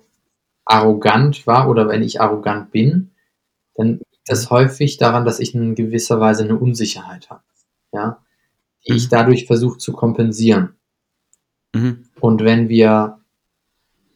arrogant 0.64 1.46
war 1.46 1.70
oder 1.70 1.90
wenn 1.90 2.02
ich 2.02 2.22
arrogant 2.22 2.72
bin, 2.72 3.12
dann 3.76 4.00
das 4.30 4.52
häufig 4.52 4.98
daran, 4.98 5.26
dass 5.26 5.40
ich 5.40 5.56
in 5.56 5.74
gewisser 5.74 6.20
Weise 6.20 6.44
eine 6.44 6.56
Unsicherheit 6.56 7.30
habe, 7.30 7.44
ja, 7.92 8.22
die 8.88 8.92
mhm. 8.92 8.98
ich 8.98 9.10
dadurch 9.10 9.48
versuche 9.48 9.80
zu 9.80 9.92
kompensieren. 9.92 10.76
Mhm. 11.74 12.06
Und 12.20 12.44
wenn 12.44 12.70
wir 12.70 13.20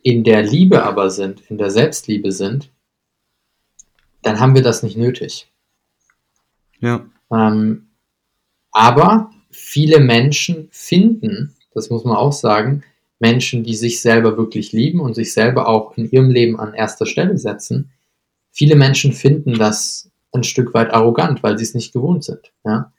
in 0.03 0.23
der 0.23 0.43
Liebe 0.43 0.83
aber 0.83 1.09
sind, 1.09 1.41
in 1.49 1.57
der 1.57 1.71
Selbstliebe 1.71 2.31
sind, 2.31 2.69
dann 4.21 4.39
haben 4.39 4.53
wir 4.53 4.61
das 4.61 4.83
nicht 4.83 4.97
nötig. 4.97 5.51
Ja. 6.79 7.05
Ähm, 7.31 7.87
aber 8.71 9.31
viele 9.49 9.99
Menschen 9.99 10.67
finden, 10.71 11.55
das 11.73 11.89
muss 11.89 12.03
man 12.03 12.15
auch 12.15 12.33
sagen, 12.33 12.83
Menschen, 13.17 13.63
die 13.63 13.75
sich 13.75 14.01
selber 14.01 14.37
wirklich 14.37 14.73
lieben 14.73 14.99
und 14.99 15.15
sich 15.15 15.33
selber 15.33 15.67
auch 15.67 15.97
in 15.97 16.11
ihrem 16.11 16.29
Leben 16.29 16.59
an 16.59 16.73
erster 16.73 17.05
Stelle 17.05 17.37
setzen, 17.37 17.89
viele 18.53 18.75
Menschen 18.75 19.11
finden 19.11 19.55
das 19.55 20.09
ein 20.31 20.43
Stück 20.43 20.73
weit 20.73 20.93
arrogant, 20.93 21.43
weil 21.43 21.57
sie 21.57 21.63
es 21.63 21.73
nicht 21.73 21.91
gewohnt 21.91 22.23
sind. 22.23 22.53
Ja? 22.63 22.93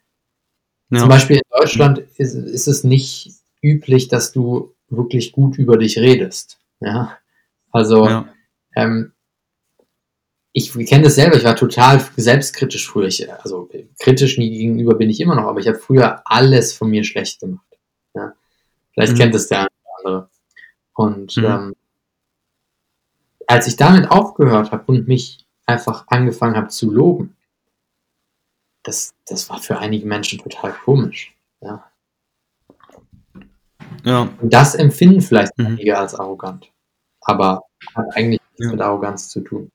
ja. 0.91 0.99
Zum 0.99 1.09
Beispiel 1.09 1.37
in 1.37 1.43
Deutschland 1.51 1.99
ist, 2.17 2.35
ist, 2.35 2.67
es 2.67 2.85
nicht 2.85 3.33
üblich, 3.63 4.09
dass 4.09 4.33
du 4.33 4.75
wirklich 4.89 5.33
gut 5.33 5.57
über 5.57 5.79
dich 5.79 5.99
redest. 5.99 6.59
Ja? 6.81 7.17
Also 7.71 8.07
ja. 8.07 8.29
Ähm, 8.77 9.13
ich 10.53 10.73
kenne 10.87 11.05
das 11.05 11.17
selber, 11.17 11.37
ich 11.37 11.43
war 11.43 11.57
total 11.57 12.01
selbstkritisch 12.17 12.89
früher. 12.89 13.09
Ich, 13.09 13.29
also 13.43 13.69
kritisch 13.99 14.39
mir 14.39 14.49
gegenüber 14.49 14.95
bin 14.95 15.11
ich 15.11 15.21
immer 15.21 15.35
noch, 15.35 15.49
aber 15.49 15.59
ich 15.59 15.67
habe 15.67 15.79
früher 15.79 16.23
alles 16.25 16.73
von 16.73 16.91
mir 16.91 17.03
schlecht 17.03 17.41
gemacht. 17.41 17.67
Ja? 18.15 18.35
Vielleicht 18.93 19.15
mhm. 19.15 19.19
kennt 19.19 19.35
es 19.35 19.49
der 19.49 19.59
eine 19.61 19.69
oder 19.85 19.99
andere. 19.99 20.31
Und 20.95 21.37
mhm. 21.37 21.45
ähm, 21.45 21.75
als 23.49 23.67
ich 23.67 23.77
damit 23.77 24.11
aufgehört 24.11 24.71
habe 24.71 24.85
und 24.87 25.09
mich 25.09 25.44
einfach 25.67 26.05
angefangen 26.09 26.57
habe 26.57 26.69
zu 26.69 26.91
loben, 26.91 27.37
das, 28.83 29.15
das 29.27 29.49
war 29.51 29.59
für 29.59 29.79
einige 29.79 30.07
Menschen 30.07 30.39
total 30.39 30.73
komisch. 30.73 31.35
Ja. 31.61 31.91
ja. 34.05 34.29
Und 34.41 34.53
das 34.53 34.75
empfinden 34.75 35.21
vielleicht 35.21 35.57
mhm. 35.59 35.67
einige 35.67 35.99
als 35.99 36.15
arrogant. 36.15 36.71
Aber 37.23 37.63
hat 37.95 38.07
eigentlich 38.15 38.41
nichts 38.41 38.67
ja. 38.67 38.71
mit 38.71 38.81
Arroganz 38.81 39.31
zu 39.31 39.41
tun. 39.41 39.71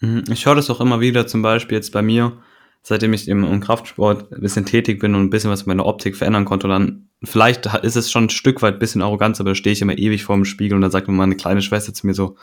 Mhm. 0.00 0.24
Ich 0.30 0.44
höre 0.46 0.56
das 0.56 0.68
auch 0.70 0.80
immer 0.80 1.00
wieder, 1.00 1.26
zum 1.26 1.42
Beispiel 1.42 1.76
jetzt 1.76 1.92
bei 1.92 2.02
mir, 2.02 2.42
seitdem 2.82 3.12
ich 3.12 3.28
im, 3.28 3.60
Kraftsport 3.60 4.32
ein 4.32 4.40
bisschen 4.40 4.66
tätig 4.66 4.98
bin 4.98 5.14
und 5.14 5.22
ein 5.22 5.30
bisschen 5.30 5.50
was 5.50 5.60
mit 5.60 5.68
meiner 5.68 5.86
Optik 5.86 6.16
verändern 6.16 6.44
konnte. 6.44 6.66
Und 6.66 6.72
dann, 6.72 7.08
vielleicht 7.22 7.66
ist 7.66 7.96
es 7.96 8.10
schon 8.10 8.24
ein 8.24 8.30
Stück 8.30 8.62
weit 8.62 8.74
ein 8.74 8.78
bisschen 8.80 9.02
Arroganz, 9.02 9.40
aber 9.40 9.50
da 9.50 9.54
stehe 9.54 9.72
ich 9.72 9.82
immer 9.82 9.96
ewig 9.96 10.24
vor 10.24 10.34
dem 10.34 10.44
Spiegel 10.44 10.74
und 10.74 10.80
dann 10.80 10.90
sagt 10.90 11.06
mir 11.06 11.14
meine 11.14 11.36
kleine 11.36 11.62
Schwester 11.62 11.94
zu 11.94 12.06
mir 12.06 12.14
so, 12.14 12.36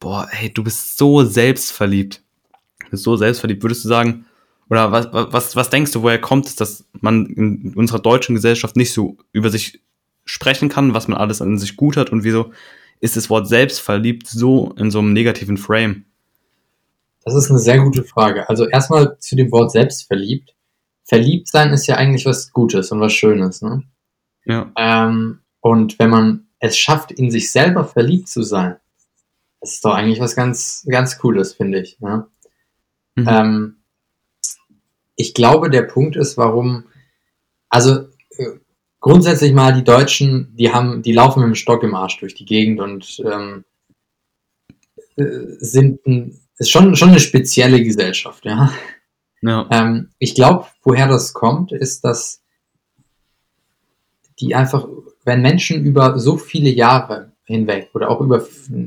boah, 0.00 0.26
hey, 0.30 0.52
du 0.52 0.64
bist 0.64 0.98
so 0.98 1.22
selbstverliebt. 1.24 2.22
Du 2.84 2.90
bist 2.90 3.04
so 3.04 3.16
selbstverliebt. 3.16 3.62
Würdest 3.62 3.84
du 3.84 3.88
sagen, 3.88 4.26
oder 4.68 4.90
was, 4.92 5.08
was, 5.12 5.56
was 5.56 5.70
denkst 5.70 5.92
du, 5.92 6.02
woher 6.02 6.20
kommt 6.20 6.46
es, 6.46 6.56
dass 6.56 6.84
man 7.00 7.26
in 7.26 7.74
unserer 7.74 7.98
deutschen 7.98 8.34
Gesellschaft 8.34 8.76
nicht 8.76 8.92
so 8.92 9.16
über 9.32 9.50
sich 9.50 9.80
sprechen 10.24 10.68
kann, 10.68 10.94
was 10.94 11.08
man 11.08 11.18
alles 11.18 11.42
an 11.42 11.58
sich 11.58 11.76
gut 11.76 11.96
hat 11.96 12.10
und 12.10 12.24
wieso 12.24 12.52
ist 13.00 13.16
das 13.16 13.30
Wort 13.30 13.48
selbstverliebt 13.48 14.28
so 14.28 14.72
in 14.76 14.90
so 14.90 15.00
einem 15.00 15.12
negativen 15.12 15.56
Frame? 15.56 16.04
Das 17.24 17.34
ist 17.34 17.50
eine 17.50 17.58
sehr 17.58 17.80
gute 17.80 18.04
Frage. 18.04 18.48
Also 18.48 18.68
erstmal 18.68 19.18
zu 19.18 19.36
dem 19.36 19.50
Wort 19.50 19.72
selbstverliebt. 19.72 20.54
Verliebt 21.04 21.48
sein 21.48 21.72
ist 21.72 21.86
ja 21.86 21.96
eigentlich 21.96 22.24
was 22.24 22.52
Gutes 22.52 22.92
und 22.92 23.00
was 23.00 23.12
Schönes, 23.12 23.62
ne? 23.62 23.82
Ja. 24.44 24.70
Ähm, 24.76 25.40
und 25.60 25.98
wenn 25.98 26.10
man 26.10 26.46
es 26.60 26.76
schafft, 26.78 27.10
in 27.10 27.30
sich 27.30 27.50
selber 27.50 27.84
verliebt 27.84 28.28
zu 28.28 28.42
sein, 28.42 28.76
das 29.60 29.72
ist 29.72 29.84
doch 29.84 29.94
eigentlich 29.94 30.20
was 30.20 30.34
ganz, 30.34 30.86
ganz 30.88 31.18
Cooles, 31.18 31.54
finde 31.54 31.80
ich. 31.80 32.00
Ne? 32.00 32.26
Mhm. 33.14 33.28
Ähm, 33.28 33.76
ich 35.16 35.34
glaube, 35.34 35.70
der 35.70 35.82
Punkt 35.82 36.16
ist, 36.16 36.36
warum, 36.38 36.84
also 37.68 38.08
äh, 38.36 38.58
grundsätzlich 39.00 39.52
mal 39.52 39.74
die 39.74 39.84
Deutschen, 39.84 40.54
die 40.56 40.72
haben, 40.72 41.02
die 41.02 41.12
laufen 41.12 41.40
mit 41.40 41.48
dem 41.48 41.54
Stock 41.54 41.82
im 41.82 41.94
Arsch 41.94 42.18
durch 42.18 42.34
die 42.34 42.46
Gegend 42.46 42.80
und 42.80 43.22
ähm, 43.24 43.64
äh, 45.16 45.24
sind 45.58 46.06
ein, 46.06 46.40
ist 46.56 46.70
schon, 46.70 46.96
schon 46.96 47.10
eine 47.10 47.20
spezielle 47.20 47.82
Gesellschaft, 47.82 48.44
ja. 48.44 48.72
Ja. 49.42 49.66
Ähm, 49.70 50.10
ich 50.18 50.34
glaube, 50.34 50.66
woher 50.82 51.08
das 51.08 51.32
kommt, 51.32 51.72
ist, 51.72 52.04
dass 52.04 52.42
die 54.38 54.54
einfach, 54.54 54.86
wenn 55.24 55.42
Menschen 55.42 55.84
über 55.84 56.18
so 56.18 56.36
viele 56.36 56.70
Jahre 56.70 57.29
hinweg 57.50 57.90
oder 57.94 58.10
auch 58.10 58.20
über 58.20 58.46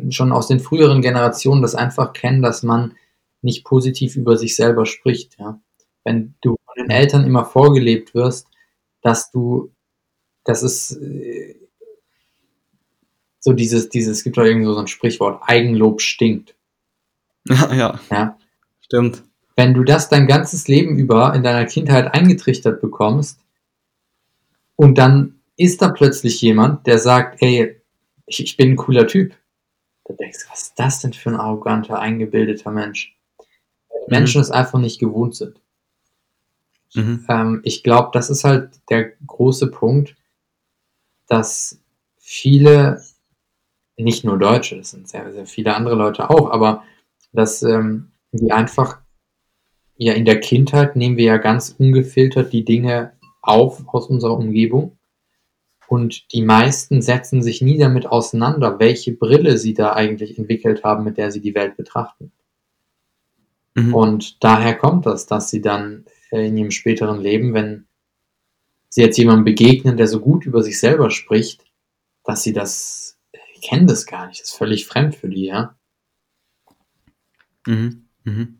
schon 0.10 0.32
aus 0.32 0.48
den 0.48 0.60
früheren 0.60 1.02
Generationen 1.02 1.62
das 1.62 1.76
einfach 1.76 2.14
kennen, 2.14 2.42
dass 2.42 2.64
man 2.64 2.94
nicht 3.42 3.66
positiv 3.66 4.16
über 4.16 4.38
sich 4.38 4.56
selber 4.56 4.86
spricht, 4.86 5.38
ja. 5.40 5.60
Wenn 6.06 6.36
du 6.42 6.58
von 6.66 6.76
den 6.78 6.90
Eltern 6.90 7.26
immer 7.26 7.46
vorgelebt 7.46 8.14
wirst, 8.14 8.48
dass 9.02 9.32
du, 9.32 9.72
das 10.44 10.64
ist 10.64 10.98
äh, 10.98 11.56
so 13.40 13.54
dieses, 13.54 13.90
dieses, 13.90 14.18
es 14.18 14.24
gibt 14.24 14.38
doch 14.38 14.44
irgendwo 14.44 14.74
so 14.74 14.80
ein 14.80 14.88
Sprichwort, 14.88 15.42
Eigenlob 15.46 16.02
stinkt. 16.02 16.56
Ja, 17.48 17.74
ja. 17.74 18.00
Ja. 18.12 18.38
Stimmt. 18.82 19.24
Wenn 19.56 19.74
du 19.74 19.84
das 19.84 20.10
dein 20.10 20.28
ganzes 20.28 20.68
Leben 20.68 20.98
über 20.98 21.34
in 21.36 21.44
deiner 21.44 21.66
Kindheit 21.66 22.14
eingetrichtert 22.14 22.82
bekommst 22.82 23.40
und 24.76 24.98
dann 24.98 25.40
ist 25.56 25.82
da 25.82 25.90
plötzlich 25.90 26.42
jemand, 26.42 26.88
der 26.88 26.98
sagt, 26.98 27.42
ey, 27.42 27.82
ich, 28.26 28.42
ich 28.42 28.58
bin 28.58 28.72
ein 28.72 28.76
cooler 28.76 29.08
Typ. 29.08 29.36
Da 30.06 30.14
denkst 30.14 30.44
du, 30.44 30.52
was 30.52 30.64
ist 30.64 30.80
das 30.80 31.00
denn 31.00 31.14
für 31.14 31.30
ein 31.30 31.36
arroganter, 31.36 32.00
eingebildeter 32.00 32.72
Mensch? 32.72 33.18
Mhm. 33.38 33.46
Menschen 34.08 34.42
es 34.42 34.52
einfach 34.52 34.80
nicht 34.80 35.00
gewohnt 35.00 35.36
sind. 35.36 35.62
Mhm. 36.94 37.26
Ähm, 37.30 37.62
ich 37.64 37.84
glaube, 37.84 38.10
das 38.14 38.30
ist 38.30 38.44
halt 38.44 38.80
der 38.90 39.14
große 39.26 39.72
Punkt, 39.72 40.16
dass 41.28 41.80
viele, 42.18 43.04
nicht 43.98 44.24
nur 44.24 44.38
Deutsche, 44.38 44.78
das 44.78 44.92
sind 44.92 45.08
sehr, 45.08 45.32
sehr 45.32 45.46
viele 45.46 45.76
andere 45.76 45.96
Leute 45.96 46.30
auch, 46.30 46.52
aber 46.52 46.84
dass 47.32 47.64
ähm, 47.64 48.12
die 48.32 48.52
einfach, 48.52 49.00
ja, 49.96 50.14
in 50.14 50.26
der 50.26 50.40
Kindheit 50.40 50.96
nehmen 50.96 51.18
wir 51.18 51.26
ja 51.26 51.38
ganz 51.38 51.76
ungefiltert 51.78 52.54
die 52.54 52.66
Dinge 52.66 53.14
auf 53.42 53.84
aus 53.88 54.08
unserer 54.08 54.38
Umgebung. 54.38 54.98
Und 55.88 56.32
die 56.34 56.42
meisten 56.42 57.02
setzen 57.02 57.44
sich 57.44 57.62
nie 57.62 57.78
damit 57.78 58.06
auseinander, 58.08 58.80
welche 58.80 59.12
Brille 59.12 59.58
sie 59.58 59.74
da 59.74 59.94
eigentlich 59.94 60.38
entwickelt 60.38 60.84
haben, 60.84 61.04
mit 61.04 61.18
der 61.18 61.32
sie 61.32 61.42
die 61.42 61.56
Welt 61.56 61.78
betrachten. 61.78 62.32
Mhm. 63.76 63.94
Und 63.94 64.44
daher 64.44 64.76
kommt 64.76 65.06
das, 65.06 65.26
dass 65.26 65.50
sie 65.50 65.62
dann 65.62 66.06
äh, 66.32 66.48
in 66.48 66.58
ihrem 66.58 66.72
späteren 66.72 67.22
Leben, 67.22 67.54
wenn 67.54 67.86
sie 68.90 69.02
jetzt 69.02 69.18
jemandem 69.18 69.46
begegnen, 69.46 69.98
der 69.98 70.08
so 70.08 70.20
gut 70.20 70.46
über 70.46 70.62
sich 70.62 70.80
selber 70.80 71.10
spricht, 71.10 71.66
dass 72.24 72.44
sie 72.44 72.54
das, 72.54 73.18
kennen 73.64 73.88
das 73.88 74.06
gar 74.06 74.28
nicht, 74.28 74.42
das 74.42 74.50
ist 74.50 74.58
völlig 74.58 74.86
fremd 74.86 75.16
für 75.16 75.30
die, 75.30 75.46
ja. 75.46 75.76
Mhm. 77.66 78.06
Mhm. 78.24 78.60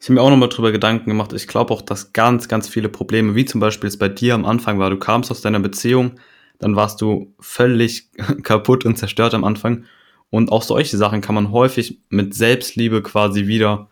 Ich 0.00 0.06
habe 0.06 0.14
mir 0.14 0.22
auch 0.22 0.30
nochmal 0.30 0.48
drüber 0.48 0.72
Gedanken 0.72 1.10
gemacht. 1.10 1.34
Ich 1.34 1.46
glaube 1.46 1.74
auch, 1.74 1.82
dass 1.82 2.14
ganz, 2.14 2.48
ganz 2.48 2.68
viele 2.68 2.88
Probleme, 2.88 3.34
wie 3.34 3.44
zum 3.44 3.60
Beispiel 3.60 3.88
es 3.88 3.98
bei 3.98 4.08
dir 4.08 4.34
am 4.34 4.46
Anfang 4.46 4.78
war, 4.78 4.88
du 4.88 4.98
kamst 4.98 5.30
aus 5.30 5.42
deiner 5.42 5.60
Beziehung, 5.60 6.18
dann 6.60 6.76
warst 6.76 7.00
du 7.00 7.34
völlig 7.40 8.10
kaputt 8.42 8.84
und 8.84 8.96
zerstört 8.96 9.34
am 9.34 9.44
Anfang. 9.44 9.84
Und 10.30 10.52
auch 10.52 10.62
solche 10.62 10.96
Sachen 10.96 11.20
kann 11.20 11.34
man 11.34 11.50
häufig 11.50 11.98
mit 12.08 12.34
Selbstliebe 12.34 13.02
quasi 13.02 13.48
wieder 13.48 13.88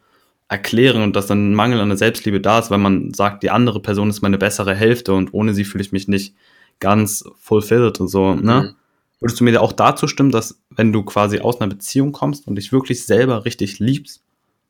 erklären 0.48 1.02
und 1.02 1.16
dass 1.16 1.26
dann 1.26 1.50
ein 1.50 1.54
Mangel 1.54 1.80
an 1.80 1.88
der 1.88 1.98
Selbstliebe 1.98 2.40
da 2.40 2.58
ist, 2.60 2.70
weil 2.70 2.78
man 2.78 3.12
sagt, 3.12 3.42
die 3.42 3.50
andere 3.50 3.80
Person 3.80 4.08
ist 4.08 4.22
meine 4.22 4.38
bessere 4.38 4.74
Hälfte 4.74 5.12
und 5.12 5.34
ohne 5.34 5.52
sie 5.52 5.64
fühle 5.64 5.82
ich 5.82 5.92
mich 5.92 6.08
nicht 6.08 6.34
ganz 6.78 7.24
fulfilled 7.38 8.00
und 8.00 8.08
so, 8.08 8.34
ne? 8.34 8.62
Mhm. 8.62 8.74
Würdest 9.20 9.40
du 9.40 9.44
mir 9.44 9.52
da 9.52 9.60
auch 9.60 9.72
dazu 9.72 10.06
stimmen, 10.06 10.30
dass 10.30 10.60
wenn 10.70 10.92
du 10.92 11.02
quasi 11.02 11.40
aus 11.40 11.60
einer 11.60 11.68
Beziehung 11.68 12.12
kommst 12.12 12.46
und 12.46 12.54
dich 12.54 12.70
wirklich 12.70 13.04
selber 13.04 13.44
richtig 13.44 13.80
liebst, 13.80 14.22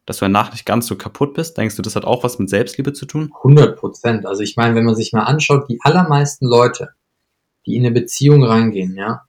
dass 0.06 0.18
du 0.18 0.24
danach 0.24 0.52
nicht 0.52 0.64
ganz 0.64 0.86
so 0.86 0.96
kaputt 0.96 1.34
bist? 1.34 1.58
Denkst 1.58 1.76
du, 1.76 1.82
das 1.82 1.96
hat 1.96 2.06
auch 2.06 2.24
was 2.24 2.38
mit 2.38 2.48
Selbstliebe 2.48 2.94
zu 2.94 3.04
tun? 3.04 3.30
100 3.36 3.76
Prozent. 3.76 4.24
Also 4.24 4.42
ich 4.42 4.56
meine, 4.56 4.74
wenn 4.74 4.86
man 4.86 4.94
sich 4.94 5.12
mal 5.12 5.24
anschaut, 5.24 5.68
die 5.68 5.78
allermeisten 5.82 6.46
Leute, 6.46 6.94
die 7.68 7.76
in 7.76 7.84
eine 7.84 7.92
Beziehung 7.92 8.42
reingehen, 8.42 8.96
ja, 8.96 9.26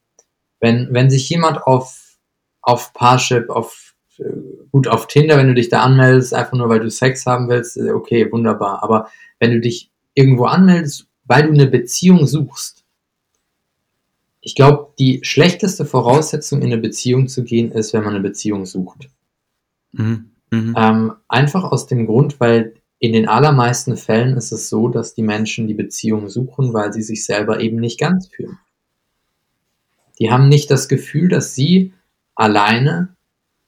wenn, 0.61 0.87
wenn 0.91 1.09
sich 1.09 1.29
jemand 1.29 1.63
auf, 1.63 2.17
auf 2.61 2.93
Parship, 2.93 3.49
auf, 3.49 3.95
äh, 4.17 4.23
gut, 4.71 4.87
auf 4.87 5.07
Tinder, 5.07 5.37
wenn 5.37 5.47
du 5.47 5.53
dich 5.53 5.69
da 5.69 5.81
anmeldest, 5.81 6.33
einfach 6.33 6.53
nur 6.53 6.69
weil 6.69 6.79
du 6.79 6.89
Sex 6.89 7.25
haben 7.25 7.49
willst, 7.49 7.77
äh, 7.77 7.91
okay, 7.91 8.31
wunderbar. 8.31 8.81
Aber 8.81 9.09
wenn 9.39 9.51
du 9.51 9.59
dich 9.59 9.91
irgendwo 10.13 10.45
anmeldest, 10.45 11.07
weil 11.25 11.43
du 11.43 11.53
eine 11.53 11.67
Beziehung 11.67 12.25
suchst, 12.27 12.85
ich 14.41 14.55
glaube, 14.55 14.93
die 14.97 15.19
schlechteste 15.23 15.85
Voraussetzung 15.85 16.61
in 16.61 16.67
eine 16.67 16.77
Beziehung 16.77 17.27
zu 17.27 17.43
gehen, 17.43 17.71
ist, 17.73 17.93
wenn 17.93 18.03
man 18.03 18.15
eine 18.15 18.23
Beziehung 18.23 18.65
sucht. 18.65 19.09
Mhm. 19.91 20.31
Mhm. 20.49 20.75
Ähm, 20.77 21.13
einfach 21.27 21.65
aus 21.65 21.87
dem 21.87 22.07
Grund, 22.07 22.39
weil 22.39 22.75
in 22.99 23.13
den 23.13 23.29
allermeisten 23.29 23.95
Fällen 23.95 24.35
ist 24.35 24.51
es 24.51 24.69
so, 24.69 24.89
dass 24.89 25.13
die 25.13 25.23
Menschen 25.23 25.67
die 25.67 25.73
Beziehung 25.73 26.27
suchen, 26.27 26.73
weil 26.73 26.91
sie 26.91 27.01
sich 27.01 27.25
selber 27.25 27.61
eben 27.61 27.77
nicht 27.77 27.99
ganz 27.99 28.27
fühlen. 28.27 28.59
Die 30.19 30.31
haben 30.31 30.49
nicht 30.49 30.69
das 30.69 30.89
Gefühl, 30.89 31.29
dass 31.29 31.55
sie 31.55 31.93
alleine 32.35 33.15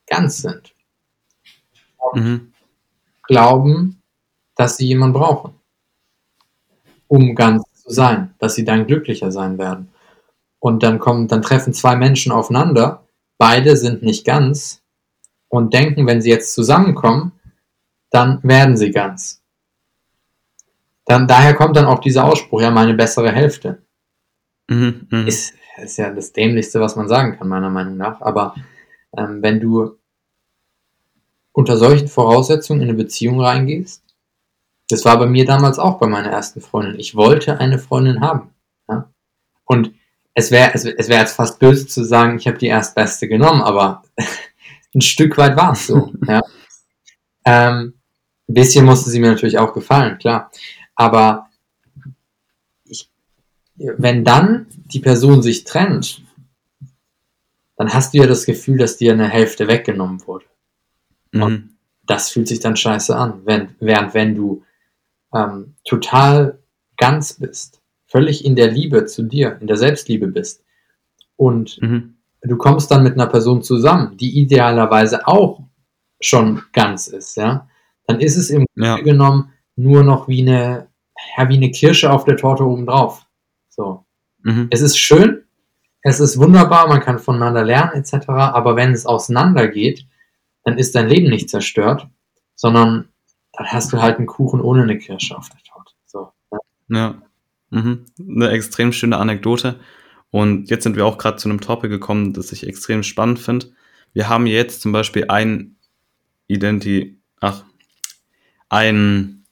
ganz 0.06 0.42
sind. 0.42 0.76
Mhm. 2.14 2.52
Glauben, 3.24 4.02
dass 4.56 4.76
sie 4.76 4.88
jemanden 4.88 5.14
brauchen, 5.14 5.54
um 7.08 7.34
ganz 7.36 7.64
zu 7.74 7.90
sein, 7.90 8.34
dass 8.38 8.56
sie 8.56 8.66
dann 8.66 8.86
glücklicher 8.86 9.32
sein 9.32 9.58
werden. 9.58 9.88
Und 10.60 10.84
dann 10.84 11.00
kommen, 11.00 11.30
dann 11.30 11.42
treffen 11.42 11.74
zwei 11.74 11.96
Menschen 11.96 12.34
aufeinander, 12.34 13.08
beide 13.38 13.78
sind 13.78 14.04
nicht 14.04 14.26
ganz 14.26 14.82
und 15.48 15.74
denken, 15.74 16.06
wenn 16.06 16.22
sie 16.22 16.30
jetzt 16.30 16.54
zusammenkommen, 16.54 17.32
dann 18.12 18.40
werden 18.44 18.78
sie 18.78 18.92
ganz. 18.92 19.42
Dann, 21.06 21.28
daher 21.28 21.56
kommt 21.56 21.76
dann 21.76 21.86
auch 21.86 22.00
dieser 22.00 22.26
Ausspruch, 22.26 22.62
ja, 22.62 22.70
meine 22.70 22.94
bessere 22.94 23.32
Hälfte. 23.32 23.82
Mhm. 24.70 25.08
Mhm. 25.10 25.28
Ist, 25.28 25.56
ist 25.82 25.98
ja 25.98 26.12
das 26.12 26.32
Dämlichste, 26.32 26.80
was 26.80 26.96
man 26.96 27.08
sagen 27.08 27.38
kann, 27.38 27.48
meiner 27.48 27.70
Meinung 27.70 27.98
nach. 27.98 28.22
Aber 28.22 28.56
ähm, 29.18 29.42
wenn 29.42 29.60
du 29.60 29.98
unter 31.54 31.78
solchen 31.78 32.08
Voraussetzungen 32.08 32.82
in 32.82 32.90
eine 32.90 32.98
Beziehung 32.98 33.42
reingehst, 33.42 34.04
das 34.90 35.06
war 35.06 35.18
bei 35.18 35.26
mir 35.26 35.46
damals 35.46 35.80
auch 35.80 36.00
bei 36.00 36.08
meiner 36.08 36.30
ersten 36.30 36.62
Freundin. 36.62 37.00
Ich 37.00 37.16
wollte 37.16 37.60
eine 37.60 37.80
Freundin 37.80 38.22
haben. 38.22 38.54
Ja? 38.90 39.10
Und 39.66 39.94
es 40.34 40.52
wäre 40.52 40.72
es, 40.74 40.86
es 40.86 41.10
wär 41.10 41.20
jetzt 41.20 41.36
fast 41.36 41.60
böse 41.60 41.88
zu 41.88 42.04
sagen, 42.04 42.38
ich 42.38 42.48
habe 42.48 42.58
die 42.58 42.68
erstbeste 42.68 43.28
genommen, 43.28 43.62
aber 43.62 44.04
ein 44.96 45.02
Stück 45.02 45.38
weit 45.38 45.56
war 45.56 45.74
es 45.74 45.88
so. 45.88 46.14
ja? 46.28 46.42
ähm, 47.46 48.01
ein 48.52 48.54
bisschen 48.54 48.86
musste 48.86 49.10
sie 49.10 49.20
mir 49.20 49.32
natürlich 49.32 49.58
auch 49.58 49.74
gefallen, 49.74 50.18
klar. 50.18 50.52
Aber 50.96 51.48
ich, 52.84 53.10
wenn 53.76 54.26
dann 54.26 54.68
die 54.86 55.00
Person 55.00 55.42
sich 55.42 55.64
trennt, 55.64 56.22
dann 57.78 57.94
hast 57.94 58.14
du 58.14 58.20
ja 58.20 58.28
das 58.28 58.46
Gefühl, 58.46 58.78
dass 58.78 58.98
dir 58.98 59.14
eine 59.14 59.28
Hälfte 59.28 59.68
weggenommen 59.68 60.28
wurde. 60.28 60.46
Mhm. 61.32 61.70
Das 62.06 62.30
fühlt 62.30 62.48
sich 62.48 62.60
dann 62.60 62.76
scheiße 62.76 63.16
an. 63.16 63.42
Wenn, 63.46 63.76
während 63.80 64.14
wenn 64.14 64.36
du 64.36 64.64
ähm, 65.34 65.76
total 65.86 66.60
ganz 66.98 67.34
bist, 67.34 67.82
völlig 68.06 68.44
in 68.44 68.58
der 68.58 68.70
Liebe 68.70 69.06
zu 69.06 69.24
dir, 69.24 69.58
in 69.62 69.68
der 69.68 69.78
Selbstliebe 69.78 70.28
bist 70.28 70.64
und 71.38 71.82
Mhm. 71.82 72.16
du 72.42 72.58
kommst 72.58 72.92
dann 72.92 73.04
mit 73.04 73.14
einer 73.14 73.28
Person 73.28 73.64
zusammen, 73.64 74.18
die 74.18 74.38
idealerweise 74.42 75.26
auch 75.26 75.64
schon 76.20 76.64
ganz 76.74 77.08
ist, 77.08 77.38
ja, 77.38 77.70
dann 78.12 78.20
ist 78.20 78.36
es 78.36 78.50
im 78.50 78.66
Ja. 78.76 78.96
Grunde 78.96 79.12
genommen 79.12 79.54
nur 79.76 80.04
noch 80.04 80.28
wie 80.28 80.42
eine, 80.42 80.90
ja, 81.38 81.48
wie 81.50 81.56
eine 81.56 81.72
Kirsche 81.72 82.12
auf 82.12 82.26
der 82.26 82.38
Torte 82.38 82.66
obendrauf. 82.66 83.26
So. 83.70 84.06
Mhm. 84.44 84.68
Es 84.70 84.82
ist 84.82 84.98
schön, 84.98 85.44
es 86.02 86.20
ist 86.20 86.38
wunderbar, 86.38 86.88
man 86.88 87.00
kann 87.00 87.20
voneinander 87.20 87.64
lernen, 87.64 87.94
etc., 87.94 88.28
aber 88.28 88.76
wenn 88.76 88.92
es 88.92 89.06
auseinandergeht, 89.06 90.06
dann 90.64 90.78
ist 90.78 90.94
dein 90.94 91.08
Leben 91.08 91.30
nicht 91.30 91.50
zerstört, 91.50 92.08
sondern 92.56 93.08
dann 93.54 93.68
hast 93.68 93.94
du 93.94 94.02
halt 94.02 94.18
einen 94.18 94.28
Kuchen 94.28 94.62
ohne 94.62 94.84
eine 94.84 94.98
Kirsche 94.98 95.38
auf 95.38 95.50
der 95.50 95.62
Torte. 95.64 95.94
So. 96.06 96.32
Ja. 96.90 97.22
Mhm. 97.70 98.06
Eine 98.20 98.50
extrem 98.50 98.92
schöne 98.92 99.18
Anekdote. 99.18 99.80
Und 100.32 100.70
jetzt 100.70 100.84
sind 100.84 100.96
wir 100.96 101.06
auch 101.06 101.18
gerade 101.18 101.38
zu 101.38 101.50
einem 101.50 101.62
Topic 101.62 101.90
gekommen, 101.90 102.34
das 102.34 102.52
ich 102.52 102.68
extrem 102.68 103.04
spannend 103.04 103.40
finde. 103.40 103.68
Wir 104.14 104.28
haben 104.28 104.46
jetzt 104.48 104.82
zum 104.82 104.92
Beispiel 104.92 105.26
ein 105.30 105.78
Identi 106.48 107.22
ach, 107.42 107.64
ein, 108.72 109.44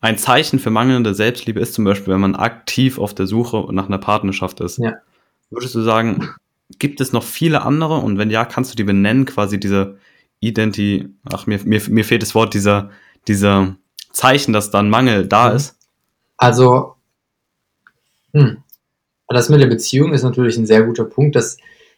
ein 0.00 0.16
Zeichen 0.16 0.60
für 0.60 0.70
mangelnde 0.70 1.14
Selbstliebe 1.14 1.58
ist 1.58 1.74
zum 1.74 1.84
Beispiel, 1.84 2.14
wenn 2.14 2.20
man 2.20 2.36
aktiv 2.36 2.98
auf 2.98 3.12
der 3.12 3.26
Suche 3.26 3.66
nach 3.72 3.86
einer 3.86 3.98
Partnerschaft 3.98 4.60
ist. 4.60 4.78
Ja. 4.78 4.94
Würdest 5.50 5.74
du 5.74 5.82
sagen, 5.82 6.30
gibt 6.78 7.00
es 7.00 7.12
noch 7.12 7.24
viele 7.24 7.62
andere? 7.62 7.96
Und 7.96 8.18
wenn 8.18 8.30
ja, 8.30 8.44
kannst 8.44 8.70
du 8.70 8.76
die 8.76 8.84
benennen, 8.84 9.24
quasi 9.24 9.58
diese 9.58 9.98
Identi, 10.38 11.08
ach, 11.30 11.46
mir, 11.46 11.58
mir, 11.64 11.82
mir 11.88 12.04
fehlt 12.04 12.22
das 12.22 12.36
Wort, 12.36 12.54
dieser, 12.54 12.90
dieser 13.26 13.74
Zeichen, 14.12 14.52
dass 14.52 14.70
dann 14.70 14.90
Mangel 14.90 15.26
da 15.26 15.50
Mhm. 15.50 15.56
ist? 15.56 15.76
Also, 16.36 16.94
hm, 18.32 18.62
das 19.26 19.48
mit 19.48 19.60
der 19.60 19.66
Beziehung 19.66 20.12
ist 20.12 20.22
natürlich 20.22 20.56
ein 20.56 20.66
sehr 20.66 20.84
guter 20.84 21.04
Punkt. 21.04 21.34
Das, 21.34 21.56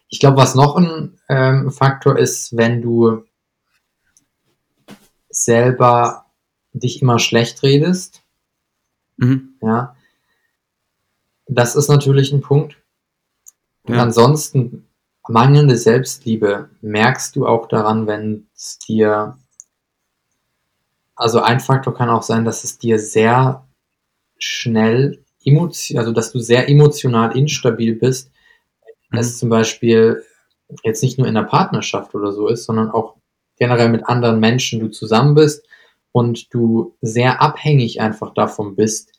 ich 0.09 0.19
glaube, 0.19 0.39
was 0.39 0.55
noch 0.55 0.77
ein 0.77 1.21
ähm, 1.29 1.71
Faktor 1.71 2.19
ist, 2.19 2.57
wenn 2.57 2.81
du 2.81 3.23
selber 5.29 6.22
dich 6.73 7.03
immer 7.03 7.19
schlecht 7.19 7.63
redest, 7.63 8.23
Mhm. 9.19 9.55
ja, 9.63 9.95
das 11.47 11.77
ist 11.77 11.89
natürlich 11.89 12.33
ein 12.33 12.41
Punkt. 12.41 12.77
Und 13.85 13.95
Ja. 13.95 14.03
ansonsten 14.03 14.87
mangelnde 15.29 15.77
Selbstliebe 15.77 16.71
merkst 16.81 17.37
du 17.37 17.47
auch 17.47 17.69
daran, 17.69 18.07
wenn 18.07 18.47
es 18.57 18.79
dir, 18.79 19.37
also 21.15 21.41
ein 21.41 21.61
Faktor 21.61 21.95
kann 21.95 22.11
auch 22.11 22.23
sein, 22.23 22.45
dass 22.45 22.65
es 22.65 22.79
dir 22.79 22.99
sehr 22.99 23.65
schnell 24.39 25.19
also 25.97 26.13
dass 26.13 26.33
du 26.33 26.39
sehr 26.41 26.69
emotional 26.69 27.37
instabil 27.37 27.97
bist, 27.97 28.31
Mhm. 29.11 29.19
es 29.19 29.39
zum 29.39 29.49
Beispiel 29.51 30.25
jetzt 30.85 31.03
nicht 31.03 31.19
nur 31.19 31.29
in 31.29 31.35
der 31.35 31.43
Partnerschaft 31.45 32.15
oder 32.15 32.33
so 32.33 32.49
ist, 32.49 32.65
sondern 32.65 32.91
auch 32.91 33.17
generell 33.59 33.91
mit 33.91 34.09
anderen 34.09 34.41
Menschen 34.41 34.81
du 34.81 34.89
zusammen 34.89 35.35
bist 35.35 35.65
und 36.13 36.53
du 36.55 36.95
sehr 37.01 37.41
abhängig 37.43 38.01
einfach 38.01 38.35
davon 38.35 38.77
bist, 38.77 39.13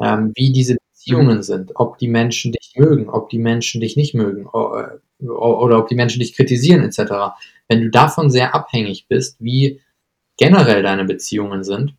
ähm, 0.00 0.32
wie 0.34 0.52
diese 0.52 0.76
Beziehungen 0.92 1.42
sind, 1.42 1.72
ob 1.76 1.98
die 1.98 2.08
Menschen 2.08 2.52
dich 2.52 2.74
mögen, 2.76 3.08
ob 3.08 3.30
die 3.30 3.38
Menschen 3.38 3.80
dich 3.80 3.96
nicht 3.96 4.14
mögen 4.14 4.46
o- 4.46 4.76
äh, 4.76 4.98
oder 5.26 5.78
ob 5.78 5.88
die 5.88 5.94
Menschen 5.94 6.20
dich 6.20 6.34
kritisieren 6.34 6.82
etc. 6.82 7.36
Wenn 7.68 7.82
du 7.82 7.90
davon 7.90 8.30
sehr 8.30 8.54
abhängig 8.54 9.06
bist, 9.08 9.36
wie 9.38 9.80
generell 10.36 10.82
deine 10.82 11.04
Beziehungen 11.04 11.64
sind, 11.64 11.94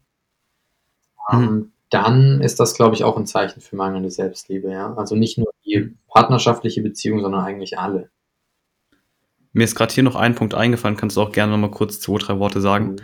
ähm, 1.31 1.71
dann 1.89 2.41
ist 2.41 2.59
das, 2.59 2.73
glaube 2.73 2.95
ich, 2.95 3.03
auch 3.03 3.17
ein 3.17 3.25
Zeichen 3.25 3.61
für 3.61 3.75
mangelnde 3.75 4.09
Selbstliebe. 4.09 4.71
Ja? 4.71 4.93
Also 4.95 5.15
nicht 5.15 5.37
nur 5.37 5.51
die 5.65 5.93
partnerschaftliche 6.07 6.81
Beziehung, 6.81 7.21
sondern 7.21 7.43
eigentlich 7.43 7.77
alle. 7.77 8.09
Mir 9.53 9.65
ist 9.65 9.75
gerade 9.75 9.93
hier 9.93 10.03
noch 10.03 10.15
ein 10.15 10.35
Punkt 10.35 10.53
eingefallen, 10.53 10.95
kannst 10.95 11.17
du 11.17 11.21
auch 11.21 11.33
gerne 11.33 11.51
noch 11.51 11.59
mal 11.59 11.71
kurz 11.71 11.99
zwei, 11.99 12.17
drei 12.17 12.39
Worte 12.39 12.61
sagen. 12.61 12.93
Mhm. 12.93 12.95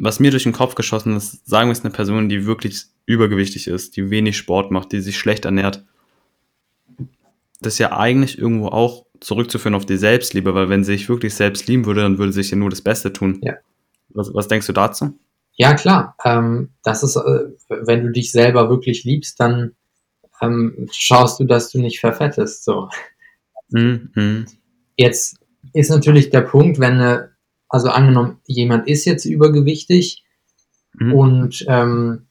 Was 0.00 0.20
mir 0.20 0.30
durch 0.30 0.44
den 0.44 0.52
Kopf 0.52 0.74
geschossen 0.74 1.16
ist, 1.16 1.46
sagen 1.48 1.68
wir 1.68 1.72
es 1.72 1.84
eine 1.84 1.92
Person, 1.92 2.28
die 2.28 2.46
wirklich 2.46 2.84
übergewichtig 3.06 3.66
ist, 3.66 3.96
die 3.96 4.10
wenig 4.10 4.36
Sport 4.36 4.70
macht, 4.70 4.92
die 4.92 5.00
sich 5.00 5.18
schlecht 5.18 5.44
ernährt. 5.44 5.84
Das 7.60 7.74
ist 7.74 7.78
ja 7.78 7.96
eigentlich 7.96 8.38
irgendwo 8.38 8.68
auch 8.68 9.06
zurückzuführen 9.20 9.74
auf 9.74 9.86
die 9.86 9.96
Selbstliebe, 9.96 10.54
weil 10.54 10.68
wenn 10.68 10.84
sie 10.84 10.92
sich 10.92 11.08
wirklich 11.08 11.34
selbst 11.34 11.66
lieben 11.66 11.86
würde, 11.86 12.02
dann 12.02 12.18
würde 12.18 12.32
sie 12.32 12.42
sich 12.42 12.50
ja 12.52 12.56
nur 12.56 12.70
das 12.70 12.82
Beste 12.82 13.12
tun. 13.12 13.40
Ja. 13.42 13.54
Was, 14.10 14.32
was 14.32 14.48
denkst 14.48 14.66
du 14.66 14.72
dazu? 14.72 15.18
Ja, 15.54 15.74
klar. 15.74 16.14
Ähm, 16.24 16.70
das 16.84 17.02
ist, 17.02 17.16
äh, 17.16 17.46
wenn 17.68 18.04
du 18.04 18.12
dich 18.12 18.30
selber 18.30 18.70
wirklich 18.70 19.04
liebst, 19.04 19.40
dann 19.40 19.72
ähm, 20.40 20.88
schaust 20.92 21.40
du, 21.40 21.44
dass 21.44 21.70
du 21.70 21.80
nicht 21.80 21.98
verfettest. 21.98 22.64
So. 22.64 22.88
Mhm. 23.70 24.10
Mhm. 24.14 24.46
Jetzt 24.96 25.36
ist 25.72 25.90
natürlich 25.90 26.30
der 26.30 26.42
Punkt, 26.42 26.78
wenn, 26.78 27.00
äh, 27.00 27.28
also 27.68 27.90
angenommen, 27.90 28.40
jemand 28.46 28.88
ist 28.88 29.04
jetzt 29.04 29.24
übergewichtig 29.24 30.24
Mhm. 30.94 31.12
und 31.14 31.64
ähm, 31.68 32.26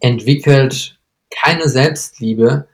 entwickelt 0.00 0.98
keine 1.30 1.68
Selbstliebe, 1.68 2.68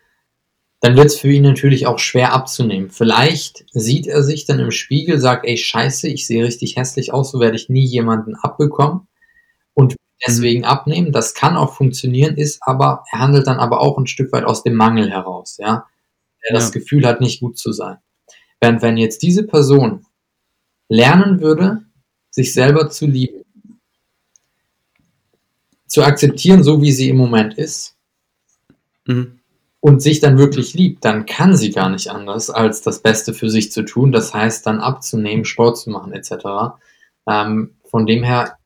dann 0.80 0.96
wird 0.96 1.06
es 1.06 1.18
für 1.18 1.30
ihn 1.30 1.42
natürlich 1.42 1.86
auch 1.86 1.98
schwer 1.98 2.32
abzunehmen. 2.32 2.90
Vielleicht 2.90 3.64
sieht 3.72 4.06
er 4.06 4.22
sich 4.22 4.46
dann 4.46 4.60
im 4.60 4.70
Spiegel, 4.70 5.18
sagt, 5.20 5.46
ey, 5.46 5.56
scheiße, 5.56 6.08
ich 6.08 6.26
sehe 6.26 6.44
richtig 6.44 6.76
hässlich 6.76 7.12
aus, 7.12 7.30
so 7.32 7.40
werde 7.40 7.56
ich 7.56 7.68
nie 7.68 7.84
jemanden 7.84 8.34
abbekommen 8.34 9.08
und 9.74 9.96
deswegen 10.26 10.64
abnehmen. 10.64 11.12
Das 11.12 11.34
kann 11.34 11.56
auch 11.56 11.74
funktionieren, 11.74 12.36
ist 12.36 12.60
aber, 12.62 13.04
er 13.12 13.18
handelt 13.18 13.46
dann 13.46 13.58
aber 13.58 13.80
auch 13.80 13.98
ein 13.98 14.06
Stück 14.06 14.32
weit 14.32 14.44
aus 14.44 14.62
dem 14.62 14.74
Mangel 14.74 15.10
heraus, 15.10 15.58
ja. 15.58 15.86
Der 16.48 16.54
das 16.56 16.66
Ja. 16.66 16.80
Gefühl 16.80 17.06
hat, 17.06 17.20
nicht 17.20 17.40
gut 17.40 17.58
zu 17.58 17.72
sein. 17.72 17.98
Während 18.60 18.80
wenn 18.82 18.96
jetzt 18.96 19.22
diese 19.22 19.46
Person 19.46 20.06
lernen 20.90 21.40
würde, 21.40 21.82
sich 22.30 22.52
selber 22.52 22.90
zu 22.90 23.06
lieben, 23.06 23.44
zu 25.86 26.02
akzeptieren, 26.02 26.62
so 26.62 26.82
wie 26.82 26.92
sie 26.92 27.08
im 27.08 27.16
Moment 27.16 27.54
ist, 27.54 27.96
Mhm. 29.06 29.38
und 29.80 30.02
sich 30.02 30.20
dann 30.20 30.36
wirklich 30.36 30.74
liebt, 30.74 31.04
dann 31.04 31.24
kann 31.26 31.56
sie 31.56 31.70
gar 31.70 31.88
nicht 31.88 32.08
anders, 32.08 32.50
als 32.50 32.82
das 32.82 33.00
Beste 33.00 33.32
für 33.32 33.48
sich 33.48 33.72
zu 33.72 33.82
tun. 33.84 34.12
Das 34.12 34.34
heißt, 34.34 34.66
dann 34.66 34.78
abzunehmen, 34.80 35.44
Sport 35.46 35.78
zu 35.78 35.90
machen, 35.90 36.12
etc. 36.12 36.76
Ähm, 37.26 37.76
von 37.84 38.04
dem 38.06 38.22
her, 38.22 38.58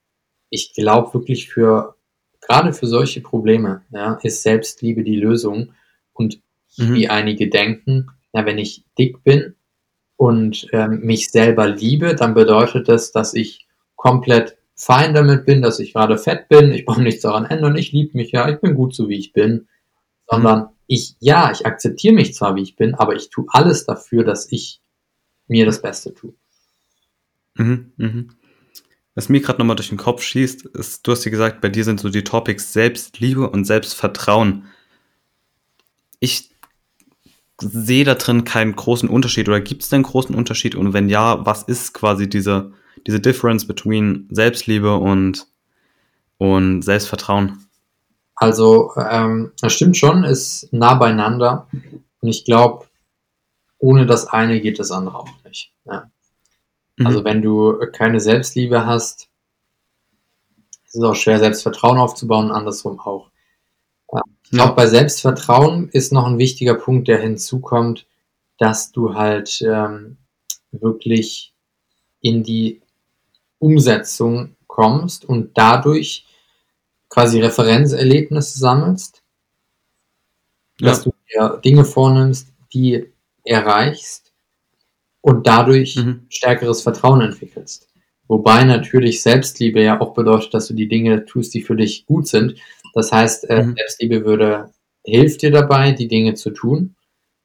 ich 0.50 0.74
glaube 0.74 1.14
wirklich 1.14 1.48
für, 1.48 1.94
gerade 2.40 2.72
für 2.72 2.86
solche 2.86 3.20
Probleme, 3.20 3.82
ja, 3.90 4.14
ist 4.22 4.42
Selbstliebe 4.42 5.04
die 5.04 5.16
Lösung. 5.16 5.72
Und 6.12 6.40
Mhm. 6.76 6.94
wie 6.94 7.08
einige 7.08 7.48
denken, 7.48 8.10
ja, 8.32 8.44
wenn 8.44 8.58
ich 8.58 8.84
dick 8.98 9.22
bin 9.22 9.53
und 10.24 10.68
ähm, 10.72 11.00
mich 11.02 11.30
selber 11.30 11.68
liebe, 11.68 12.14
dann 12.14 12.32
bedeutet 12.32 12.88
das, 12.88 13.12
dass 13.12 13.34
ich 13.34 13.66
komplett 13.94 14.56
fein 14.74 15.12
damit 15.12 15.44
bin, 15.44 15.60
dass 15.60 15.80
ich 15.80 15.92
gerade 15.92 16.16
fett 16.16 16.48
bin, 16.48 16.72
ich 16.72 16.86
brauche 16.86 17.02
nichts 17.02 17.20
daran 17.20 17.44
ändern, 17.44 17.76
ich 17.76 17.92
liebe 17.92 18.16
mich 18.16 18.32
ja, 18.32 18.48
ich 18.48 18.58
bin 18.58 18.74
gut 18.74 18.94
so 18.94 19.10
wie 19.10 19.18
ich 19.18 19.34
bin, 19.34 19.68
sondern 20.26 20.70
ich, 20.86 21.14
ja, 21.20 21.52
ich 21.52 21.66
akzeptiere 21.66 22.14
mich 22.14 22.32
zwar 22.32 22.56
wie 22.56 22.62
ich 22.62 22.74
bin, 22.74 22.94
aber 22.94 23.14
ich 23.14 23.28
tue 23.28 23.44
alles 23.48 23.84
dafür, 23.84 24.24
dass 24.24 24.50
ich 24.50 24.80
mir 25.46 25.66
das 25.66 25.82
Beste 25.82 26.14
tue. 26.14 26.32
Mhm, 27.56 27.92
mhm. 27.98 28.30
Was 29.14 29.28
mir 29.28 29.42
gerade 29.42 29.58
nochmal 29.58 29.76
durch 29.76 29.90
den 29.90 29.98
Kopf 29.98 30.22
schießt, 30.22 30.64
ist, 30.64 31.06
du 31.06 31.12
hast 31.12 31.26
ja 31.26 31.30
gesagt, 31.30 31.60
bei 31.60 31.68
dir 31.68 31.84
sind 31.84 32.00
so 32.00 32.08
die 32.08 32.24
Topics 32.24 32.72
Selbstliebe 32.72 33.50
und 33.50 33.66
Selbstvertrauen. 33.66 34.64
Ich 36.18 36.53
sehe 37.60 38.04
da 38.04 38.14
drin 38.14 38.44
keinen 38.44 38.74
großen 38.74 39.08
Unterschied 39.08 39.48
oder 39.48 39.60
gibt 39.60 39.82
es 39.82 39.88
denn 39.88 40.02
großen 40.02 40.34
Unterschied? 40.34 40.74
Und 40.74 40.92
wenn 40.92 41.08
ja, 41.08 41.44
was 41.46 41.62
ist 41.62 41.94
quasi 41.94 42.28
diese, 42.28 42.72
diese 43.06 43.20
Difference 43.20 43.66
between 43.66 44.28
Selbstliebe 44.30 44.96
und, 44.96 45.46
und 46.38 46.82
Selbstvertrauen? 46.82 47.66
Also, 48.36 48.92
ähm, 48.96 49.52
das 49.60 49.72
stimmt 49.72 49.96
schon, 49.96 50.24
ist 50.24 50.68
nah 50.72 50.94
beieinander. 50.94 51.68
Und 52.20 52.28
ich 52.28 52.44
glaube, 52.44 52.86
ohne 53.78 54.06
das 54.06 54.26
eine 54.26 54.60
geht 54.60 54.78
das 54.78 54.90
andere 54.90 55.18
auch 55.18 55.28
nicht. 55.44 55.72
Ja. 55.84 56.10
Mhm. 56.96 57.06
Also 57.06 57.24
wenn 57.24 57.42
du 57.42 57.78
keine 57.92 58.20
Selbstliebe 58.20 58.86
hast, 58.86 59.28
ist 60.86 60.96
es 60.96 61.02
auch 61.02 61.14
schwer, 61.14 61.38
Selbstvertrauen 61.38 61.98
aufzubauen, 61.98 62.50
andersrum 62.50 62.98
auch. 63.00 63.30
Ich 64.54 64.60
glaube, 64.60 64.76
bei 64.76 64.86
Selbstvertrauen 64.86 65.88
ist 65.88 66.12
noch 66.12 66.28
ein 66.28 66.38
wichtiger 66.38 66.74
Punkt, 66.74 67.08
der 67.08 67.20
hinzukommt, 67.20 68.06
dass 68.56 68.92
du 68.92 69.14
halt 69.14 69.60
ähm, 69.62 70.16
wirklich 70.70 71.52
in 72.20 72.44
die 72.44 72.80
Umsetzung 73.58 74.54
kommst 74.68 75.24
und 75.24 75.58
dadurch 75.58 76.24
quasi 77.08 77.40
Referenzerlebnisse 77.40 78.60
sammelst, 78.60 79.24
dass 80.78 81.04
ja. 81.04 81.10
du 81.10 81.14
dir 81.28 81.60
Dinge 81.64 81.84
vornimmst, 81.84 82.46
die 82.72 83.12
erreichst 83.42 84.32
und 85.20 85.48
dadurch 85.48 85.96
Mhm. 85.96 86.26
stärkeres 86.28 86.80
Vertrauen 86.80 87.22
entwickelst. 87.22 87.88
Wobei 88.28 88.62
natürlich 88.62 89.20
Selbstliebe 89.20 89.82
ja 89.82 90.00
auch 90.00 90.14
bedeutet, 90.14 90.54
dass 90.54 90.68
du 90.68 90.74
die 90.74 90.86
Dinge 90.86 91.24
tust, 91.24 91.54
die 91.54 91.62
für 91.62 91.74
dich 91.74 92.06
gut 92.06 92.28
sind. 92.28 92.54
Das 92.94 93.12
heißt, 93.12 93.48
äh, 93.50 93.62
Mhm. 93.64 93.74
Selbstliebe 93.76 94.24
würde, 94.24 94.72
hilft 95.04 95.42
dir 95.42 95.50
dabei, 95.50 95.92
die 95.92 96.08
Dinge 96.08 96.34
zu 96.34 96.50
tun. 96.50 96.96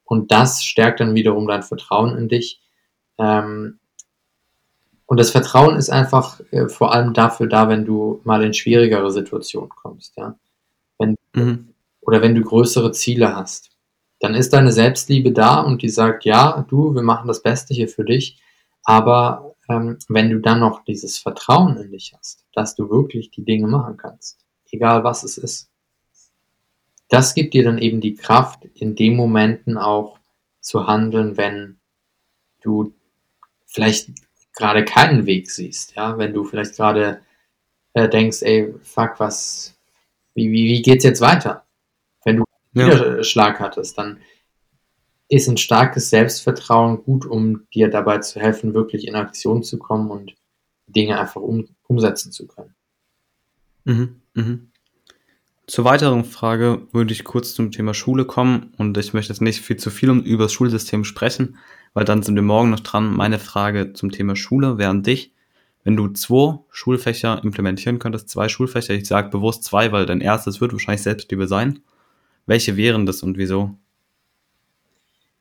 Und 0.05 0.31
das 0.31 0.63
stärkt 0.63 0.99
dann 1.01 1.15
wiederum 1.15 1.47
dein 1.47 1.63
Vertrauen 1.63 2.17
in 2.17 2.29
dich. 2.29 2.61
Ähm, 3.19 3.79
und 5.05 5.19
das 5.19 5.31
Vertrauen 5.31 5.75
ist 5.75 5.89
einfach 5.89 6.39
äh, 6.51 6.67
vor 6.69 6.93
allem 6.93 7.13
dafür 7.13 7.47
da, 7.47 7.67
wenn 7.67 7.85
du 7.85 8.21
mal 8.23 8.43
in 8.43 8.53
schwierigere 8.53 9.11
Situationen 9.11 9.69
kommst, 9.69 10.15
ja. 10.17 10.37
Wenn, 10.99 11.15
Mhm. 11.35 11.73
oder 12.01 12.21
wenn 12.21 12.35
du 12.35 12.41
größere 12.41 12.91
Ziele 12.91 13.35
hast. 13.35 13.69
Dann 14.19 14.35
ist 14.35 14.53
deine 14.53 14.71
Selbstliebe 14.71 15.31
da 15.31 15.61
und 15.61 15.81
die 15.81 15.89
sagt, 15.89 16.25
ja, 16.25 16.65
du, 16.69 16.93
wir 16.93 17.01
machen 17.03 17.27
das 17.27 17.41
Beste 17.41 17.73
hier 17.73 17.87
für 17.87 18.03
dich. 18.05 18.41
Aber 18.83 19.55
ähm, 19.69 19.97
wenn 20.09 20.29
du 20.29 20.39
dann 20.39 20.59
noch 20.59 20.83
dieses 20.83 21.17
Vertrauen 21.19 21.77
in 21.77 21.91
dich 21.91 22.13
hast, 22.17 22.45
dass 22.53 22.75
du 22.75 22.89
wirklich 22.89 23.31
die 23.31 23.45
Dinge 23.45 23.67
machen 23.67 23.97
kannst, 23.97 24.39
egal 24.71 25.03
was 25.03 25.23
es 25.23 25.37
ist, 25.37 25.69
das 27.09 27.33
gibt 27.33 27.53
dir 27.53 27.63
dann 27.63 27.79
eben 27.79 28.01
die 28.01 28.15
Kraft, 28.15 28.65
in 28.75 28.95
den 28.95 29.15
Momenten 29.15 29.77
auch 29.77 30.19
zu 30.61 30.87
handeln, 30.87 31.37
wenn 31.37 31.79
du 32.61 32.93
vielleicht 33.65 34.11
gerade 34.53 34.85
keinen 34.85 35.25
Weg 35.25 35.49
siehst, 35.49 35.95
ja, 35.95 36.17
wenn 36.17 36.33
du 36.33 36.43
vielleicht 36.43 36.75
gerade 36.75 37.21
äh, 37.93 38.09
denkst, 38.09 38.41
ey, 38.41 38.73
fuck, 38.81 39.19
was, 39.19 39.75
wie, 40.33 40.51
wie, 40.51 40.65
wie 40.65 40.81
geht's 40.81 41.03
jetzt 41.03 41.21
weiter? 41.21 41.65
Wenn 42.23 42.37
du 42.37 42.43
ja. 42.73 42.85
Niederschlag 42.85 43.59
hattest, 43.59 43.97
dann 43.97 44.19
ist 45.29 45.47
ein 45.47 45.57
starkes 45.57 46.09
Selbstvertrauen 46.09 47.03
gut, 47.03 47.25
um 47.25 47.67
dir 47.73 47.89
dabei 47.89 48.17
zu 48.19 48.39
helfen, 48.39 48.73
wirklich 48.73 49.07
in 49.07 49.15
Aktion 49.15 49.63
zu 49.63 49.77
kommen 49.77 50.09
und 50.09 50.35
Dinge 50.87 51.19
einfach 51.19 51.41
um, 51.41 51.67
umsetzen 51.87 52.31
zu 52.31 52.47
können. 52.47 52.75
Mhm, 53.85 54.21
mhm. 54.39 54.69
Zur 55.69 55.85
weiteren 55.85 56.25
Frage 56.25 56.87
würde 56.93 57.13
ich 57.13 57.23
kurz 57.23 57.53
zum 57.53 57.71
Thema 57.71 57.93
Schule 57.93 58.25
kommen 58.25 58.73
und 58.77 58.97
ich 58.97 59.13
möchte 59.13 59.31
jetzt 59.31 59.39
nicht 59.39 59.61
viel 59.61 59.77
zu 59.77 59.91
viel 59.91 60.09
um, 60.09 60.23
über 60.23 60.45
das 60.45 60.53
Schulsystem 60.53 61.03
sprechen, 61.03 61.59
weil 61.93 62.05
dann 62.05 62.23
sind 62.23 62.33
wir 62.33 62.41
morgen 62.41 62.71
noch 62.71 62.79
dran. 62.79 63.15
Meine 63.15 63.37
Frage 63.37 63.93
zum 63.93 64.09
Thema 64.09 64.35
Schule 64.35 64.79
wäre 64.79 64.89
an 64.89 65.03
dich. 65.03 65.31
Wenn 65.83 65.95
du 65.95 66.07
zwei 66.07 66.57
Schulfächer 66.71 67.43
implementieren 67.43 67.99
könntest, 67.99 68.29
zwei 68.29 68.49
Schulfächer, 68.49 68.95
ich 68.95 69.07
sage 69.07 69.29
bewusst 69.29 69.63
zwei, 69.63 69.91
weil 69.91 70.07
dein 70.07 70.21
erstes 70.21 70.59
wird 70.59 70.73
wahrscheinlich 70.73 71.03
Selbstliebe 71.03 71.47
sein. 71.47 71.83
Welche 72.47 72.75
wären 72.75 73.05
das 73.05 73.21
und 73.21 73.37
wieso? 73.37 73.77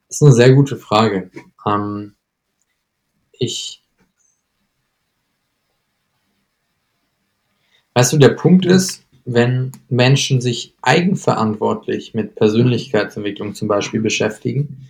Das 0.08 0.16
ist 0.18 0.22
eine 0.22 0.32
sehr 0.32 0.52
gute 0.52 0.76
Frage. 0.76 1.30
Ähm, 1.66 2.14
ich. 3.32 3.82
Weißt 7.98 8.12
du, 8.12 8.18
der 8.18 8.28
Punkt 8.28 8.64
ist, 8.64 9.04
wenn 9.24 9.72
Menschen 9.88 10.40
sich 10.40 10.76
eigenverantwortlich 10.82 12.14
mit 12.14 12.37
Persönlichkeitsentwicklung 12.37 13.56
zum 13.56 13.66
Beispiel 13.66 14.00
beschäftigen, 14.00 14.88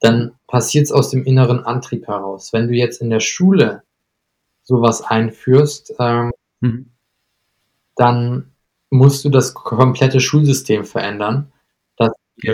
dann 0.00 0.32
passiert 0.48 0.86
es 0.86 0.90
aus 0.90 1.10
dem 1.10 1.24
inneren 1.24 1.60
Antrieb 1.60 2.08
heraus. 2.08 2.52
Wenn 2.52 2.66
du 2.66 2.74
jetzt 2.74 3.00
in 3.00 3.08
der 3.08 3.20
Schule 3.20 3.84
sowas 4.64 5.00
einführst, 5.00 5.94
ähm, 6.00 6.32
mhm. 6.58 6.90
dann 7.94 8.50
musst 8.90 9.24
du 9.24 9.28
das 9.28 9.54
komplette 9.54 10.18
Schulsystem 10.18 10.84
verändern. 10.84 11.52
Dass 11.96 12.10
ja. 12.42 12.52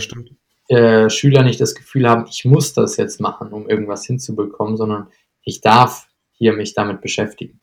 Äh, 0.68 1.09
Schüler 1.09 1.42
nicht 1.42 1.62
das 1.62 1.74
Gefühl 1.74 2.06
haben, 2.06 2.26
ich 2.28 2.44
muss 2.44 2.74
das 2.74 2.98
jetzt 2.98 3.18
machen, 3.18 3.48
um 3.50 3.66
irgendwas 3.66 4.04
hinzubekommen, 4.04 4.76
sondern 4.76 5.06
ich 5.42 5.62
darf 5.62 6.06
hier 6.32 6.52
mich 6.52 6.74
damit 6.74 7.00
beschäftigen. 7.00 7.62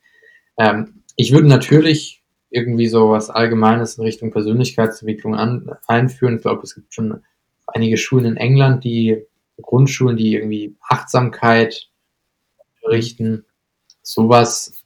Ähm, 0.57 1.03
ich 1.15 1.31
würde 1.31 1.47
natürlich 1.47 2.22
irgendwie 2.53 2.87
so 2.87 3.09
was 3.09 3.31
Allgemeines 3.31 3.97
in 3.97 4.03
Richtung 4.03 4.31
Persönlichkeitsentwicklung 4.31 5.35
an, 5.35 5.71
einführen. 5.87 6.35
Ich 6.37 6.43
glaube, 6.43 6.61
es 6.63 6.75
gibt 6.75 6.93
schon 6.93 7.23
einige 7.65 7.97
Schulen 7.97 8.25
in 8.25 8.37
England, 8.37 8.83
die 8.83 9.25
Grundschulen, 9.59 10.17
die 10.17 10.35
irgendwie 10.35 10.75
Achtsamkeit 10.87 11.89
berichten. 12.83 13.45
Sowas 14.03 14.83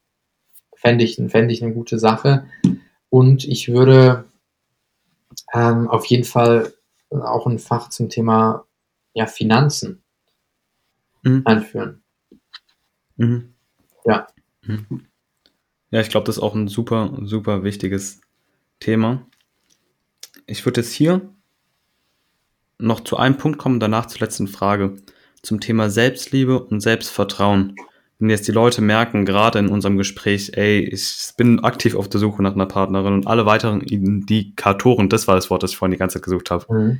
fände 0.75 1.03
ich, 1.03 1.15
fände 1.15 1.53
ich 1.53 1.61
eine 1.61 1.73
gute 1.73 1.99
Sache. 1.99 2.47
Und 3.09 3.43
ich 3.43 3.69
würde 3.69 4.25
ähm, 5.53 5.89
auf 5.89 6.05
jeden 6.05 6.23
Fall 6.23 6.73
auch 7.09 7.47
ein 7.47 7.59
Fach 7.59 7.89
zum 7.89 8.09
Thema 8.09 8.65
ja, 9.13 9.25
Finanzen 9.25 10.03
mhm. 11.23 11.41
einführen. 11.43 12.01
Mhm. 13.17 13.55
Ja. 14.05 14.27
Mhm. 14.61 15.06
Ja, 15.91 16.01
ich 16.01 16.09
glaube, 16.09 16.25
das 16.25 16.37
ist 16.37 16.43
auch 16.43 16.55
ein 16.55 16.67
super, 16.67 17.17
super 17.21 17.63
wichtiges 17.63 18.21
Thema. 18.79 19.25
Ich 20.45 20.65
würde 20.65 20.81
jetzt 20.81 20.93
hier 20.93 21.33
noch 22.79 22.99
zu 22.99 23.17
einem 23.17 23.37
Punkt 23.37 23.57
kommen, 23.57 23.79
danach 23.79 24.05
zur 24.05 24.21
letzten 24.21 24.47
Frage. 24.47 24.97
Zum 25.41 25.59
Thema 25.59 25.89
Selbstliebe 25.89 26.61
und 26.63 26.81
Selbstvertrauen. 26.81 27.75
Wenn 28.19 28.29
jetzt 28.29 28.47
die 28.47 28.51
Leute 28.51 28.81
merken, 28.81 29.25
gerade 29.25 29.59
in 29.59 29.69
unserem 29.69 29.97
Gespräch, 29.97 30.51
ey, 30.55 30.79
ich 30.79 31.31
bin 31.37 31.63
aktiv 31.63 31.95
auf 31.95 32.09
der 32.09 32.19
Suche 32.19 32.41
nach 32.41 32.53
einer 32.53 32.65
Partnerin 32.65 33.13
und 33.13 33.27
alle 33.27 33.45
weiteren 33.45 33.81
Indikatoren, 33.81 35.07
das 35.07 35.27
war 35.27 35.35
das 35.35 35.49
Wort, 35.49 35.63
das 35.63 35.71
ich 35.71 35.77
vorhin 35.77 35.91
die 35.91 35.97
ganze 35.97 36.15
Zeit 36.15 36.23
gesucht 36.23 36.49
habe. 36.49 36.65
Mhm. 36.73 36.99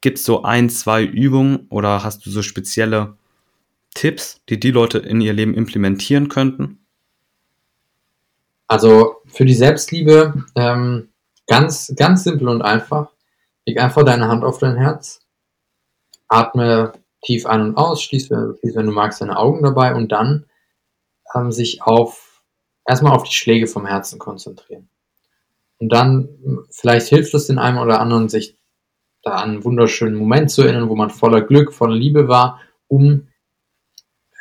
Gibt 0.00 0.18
es 0.18 0.24
so 0.24 0.44
ein, 0.44 0.70
zwei 0.70 1.04
Übungen 1.04 1.66
oder 1.70 2.04
hast 2.04 2.24
du 2.24 2.30
so 2.30 2.42
spezielle 2.42 3.16
Tipps, 3.94 4.40
die 4.48 4.60
die 4.60 4.70
Leute 4.70 4.98
in 4.98 5.20
ihr 5.20 5.32
Leben 5.32 5.54
implementieren 5.54 6.28
könnten? 6.28 6.77
Also 8.68 9.16
für 9.26 9.46
die 9.46 9.54
Selbstliebe 9.54 10.44
ähm, 10.54 11.08
ganz, 11.46 11.92
ganz 11.96 12.24
simpel 12.24 12.48
und 12.48 12.62
einfach. 12.62 13.10
Leg 13.66 13.80
einfach 13.80 14.04
deine 14.04 14.28
Hand 14.28 14.44
auf 14.44 14.58
dein 14.58 14.76
Herz, 14.76 15.20
atme 16.28 16.92
tief 17.22 17.46
ein 17.46 17.62
und 17.62 17.76
aus, 17.76 18.02
schließ, 18.02 18.26
schließ 18.26 18.76
wenn 18.76 18.86
du 18.86 18.92
magst, 18.92 19.20
deine 19.20 19.36
Augen 19.36 19.62
dabei 19.62 19.94
und 19.94 20.12
dann 20.12 20.46
ähm, 21.34 21.50
sich 21.50 21.82
auf 21.82 22.42
erstmal 22.86 23.12
auf 23.12 23.24
die 23.24 23.34
Schläge 23.34 23.66
vom 23.66 23.86
Herzen 23.86 24.18
konzentrieren. 24.18 24.88
Und 25.78 25.92
dann, 25.92 26.28
vielleicht 26.70 27.08
hilft 27.08 27.34
es 27.34 27.46
den 27.46 27.58
einen 27.58 27.78
oder 27.78 28.00
anderen, 28.00 28.28
sich 28.28 28.56
da 29.22 29.32
an 29.32 29.50
einen 29.50 29.64
wunderschönen 29.64 30.16
Moment 30.16 30.50
zu 30.50 30.62
erinnern, 30.62 30.88
wo 30.88 30.96
man 30.96 31.10
voller 31.10 31.42
Glück, 31.42 31.72
voller 31.72 31.94
Liebe 31.94 32.28
war, 32.28 32.60
um 32.88 33.27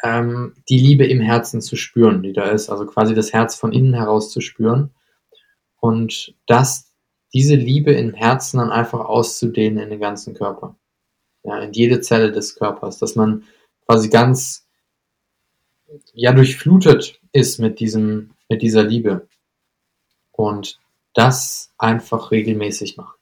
ähm, 0.04 0.54
die 0.70 0.78
Liebe 0.78 1.06
im 1.06 1.20
Herzen 1.20 1.62
zu 1.62 1.76
spüren, 1.76 2.22
die 2.24 2.34
da 2.34 2.46
ist. 2.50 2.70
Also 2.70 2.86
quasi 2.86 3.14
das 3.14 3.34
Herz 3.34 3.56
von 3.56 3.72
innen 3.72 3.94
heraus 3.94 4.32
zu 4.32 4.42
spüren. 4.42 4.92
Und 5.80 6.36
das, 6.46 6.94
diese 7.34 7.56
Liebe 7.56 7.92
im 7.92 8.14
Herzen 8.14 8.58
dann 8.58 8.72
einfach 8.72 9.00
auszudehnen 9.00 9.80
in 9.80 9.90
den 9.90 10.00
ganzen 10.00 10.34
Körper. 10.34 10.76
Ja, 11.44 11.60
in 11.60 11.74
jede 11.74 12.02
Zelle 12.02 12.32
des 12.32 12.56
Körpers. 12.56 13.00
Dass 13.00 13.16
man 13.16 13.44
quasi 13.86 14.10
ganz, 14.10 14.68
ja, 16.14 16.34
durchflutet 16.34 17.20
ist 17.32 17.60
mit 17.60 17.80
diesem, 17.80 18.32
mit 18.50 18.62
dieser 18.62 18.84
Liebe. 18.84 19.28
Und 20.32 20.80
das 21.14 21.74
einfach 21.78 22.32
regelmäßig 22.32 22.98
machen. 22.98 23.16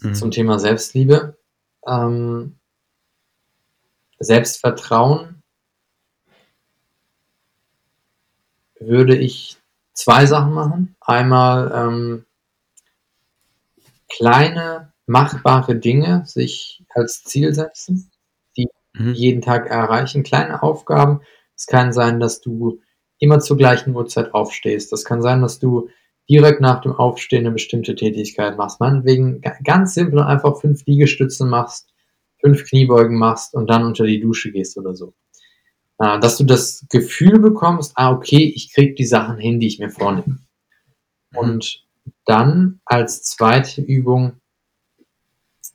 Mhm. 0.00 0.14
Zum 0.14 0.30
Thema 0.30 0.58
Selbstliebe. 0.58 1.36
Ähm, 1.86 2.55
Selbstvertrauen 4.18 5.42
würde 8.78 9.16
ich 9.16 9.58
zwei 9.92 10.26
Sachen 10.26 10.52
machen. 10.52 10.96
Einmal 11.00 11.72
ähm, 11.74 12.26
kleine 14.08 14.92
machbare 15.06 15.76
Dinge 15.76 16.24
sich 16.26 16.84
als 16.94 17.22
Ziel 17.24 17.54
setzen, 17.54 18.10
die 18.56 18.68
mhm. 18.94 19.14
jeden 19.14 19.42
Tag 19.42 19.66
erreichen. 19.66 20.22
Kleine 20.22 20.62
Aufgaben. 20.62 21.20
Es 21.54 21.66
kann 21.66 21.92
sein, 21.92 22.20
dass 22.20 22.40
du 22.40 22.80
immer 23.18 23.40
zur 23.40 23.56
gleichen 23.56 23.94
Uhrzeit 23.94 24.34
aufstehst. 24.34 24.92
Das 24.92 25.04
kann 25.04 25.22
sein, 25.22 25.40
dass 25.40 25.58
du 25.58 25.88
direkt 26.28 26.60
nach 26.60 26.80
dem 26.80 26.92
Aufstehen 26.92 27.46
eine 27.46 27.52
bestimmte 27.52 27.94
Tätigkeit 27.94 28.56
machst. 28.56 28.80
Meinetwegen 28.80 29.40
ganz 29.64 29.94
simpel 29.94 30.18
und 30.18 30.26
einfach 30.26 30.60
fünf 30.60 30.84
Liegestützen 30.86 31.48
machst 31.48 31.88
fünf 32.40 32.64
Kniebeugen 32.64 33.18
machst 33.18 33.54
und 33.54 33.68
dann 33.68 33.84
unter 33.84 34.04
die 34.04 34.20
Dusche 34.20 34.52
gehst 34.52 34.76
oder 34.76 34.94
so. 34.94 35.14
Äh, 35.98 36.20
dass 36.20 36.36
du 36.36 36.44
das 36.44 36.86
Gefühl 36.90 37.38
bekommst, 37.38 37.92
ah, 37.96 38.12
okay, 38.12 38.52
ich 38.54 38.72
krieg 38.72 38.96
die 38.96 39.06
Sachen 39.06 39.38
hin, 39.38 39.60
die 39.60 39.66
ich 39.66 39.78
mir 39.78 39.90
vornehme. 39.90 40.38
Und 41.34 41.84
dann 42.24 42.80
als 42.84 43.22
zweite 43.22 43.80
Übung, 43.82 44.40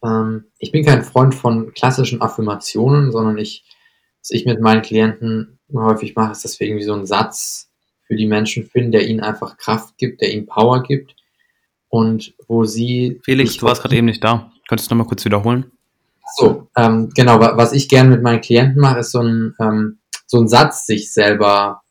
ähm, 0.03 0.45
ich 0.59 0.71
bin 0.71 0.85
kein 0.85 1.03
Freund 1.03 1.33
von 1.33 1.73
klassischen 1.73 2.21
Affirmationen, 2.21 3.11
sondern 3.11 3.37
ich, 3.37 3.63
was 4.19 4.31
ich 4.31 4.45
mit 4.45 4.61
meinen 4.61 4.81
Klienten 4.81 5.59
häufig 5.73 6.15
mache, 6.15 6.33
ist 6.33 6.43
deswegen 6.43 6.77
wie 6.77 6.83
so 6.83 6.93
ein 6.93 7.05
Satz 7.05 7.71
für 8.05 8.15
die 8.15 8.27
Menschen 8.27 8.65
finden, 8.65 8.91
der 8.91 9.07
ihnen 9.07 9.21
einfach 9.21 9.57
Kraft 9.57 9.97
gibt, 9.97 10.21
der 10.21 10.33
ihnen 10.33 10.45
Power 10.45 10.83
gibt 10.83 11.15
und 11.89 12.33
wo 12.47 12.65
sie. 12.65 13.19
Felix, 13.23 13.57
du 13.57 13.65
warst 13.65 13.81
gerade 13.81 13.95
eben 13.95 14.05
nicht 14.05 14.23
da. 14.23 14.51
Könntest 14.67 14.91
du 14.91 14.95
nochmal 14.95 15.07
kurz 15.07 15.25
wiederholen? 15.25 15.71
So, 16.37 16.67
ähm, 16.77 17.09
genau, 17.15 17.39
was 17.39 17.73
ich 17.73 17.89
gerne 17.89 18.09
mit 18.09 18.23
meinen 18.23 18.41
Klienten 18.41 18.81
mache, 18.81 18.99
ist 18.99 19.11
so 19.11 19.21
ein, 19.21 19.53
ähm, 19.59 19.99
so 20.27 20.39
ein 20.39 20.47
Satz 20.47 20.85
sich 20.85 21.13
selber, 21.13 21.81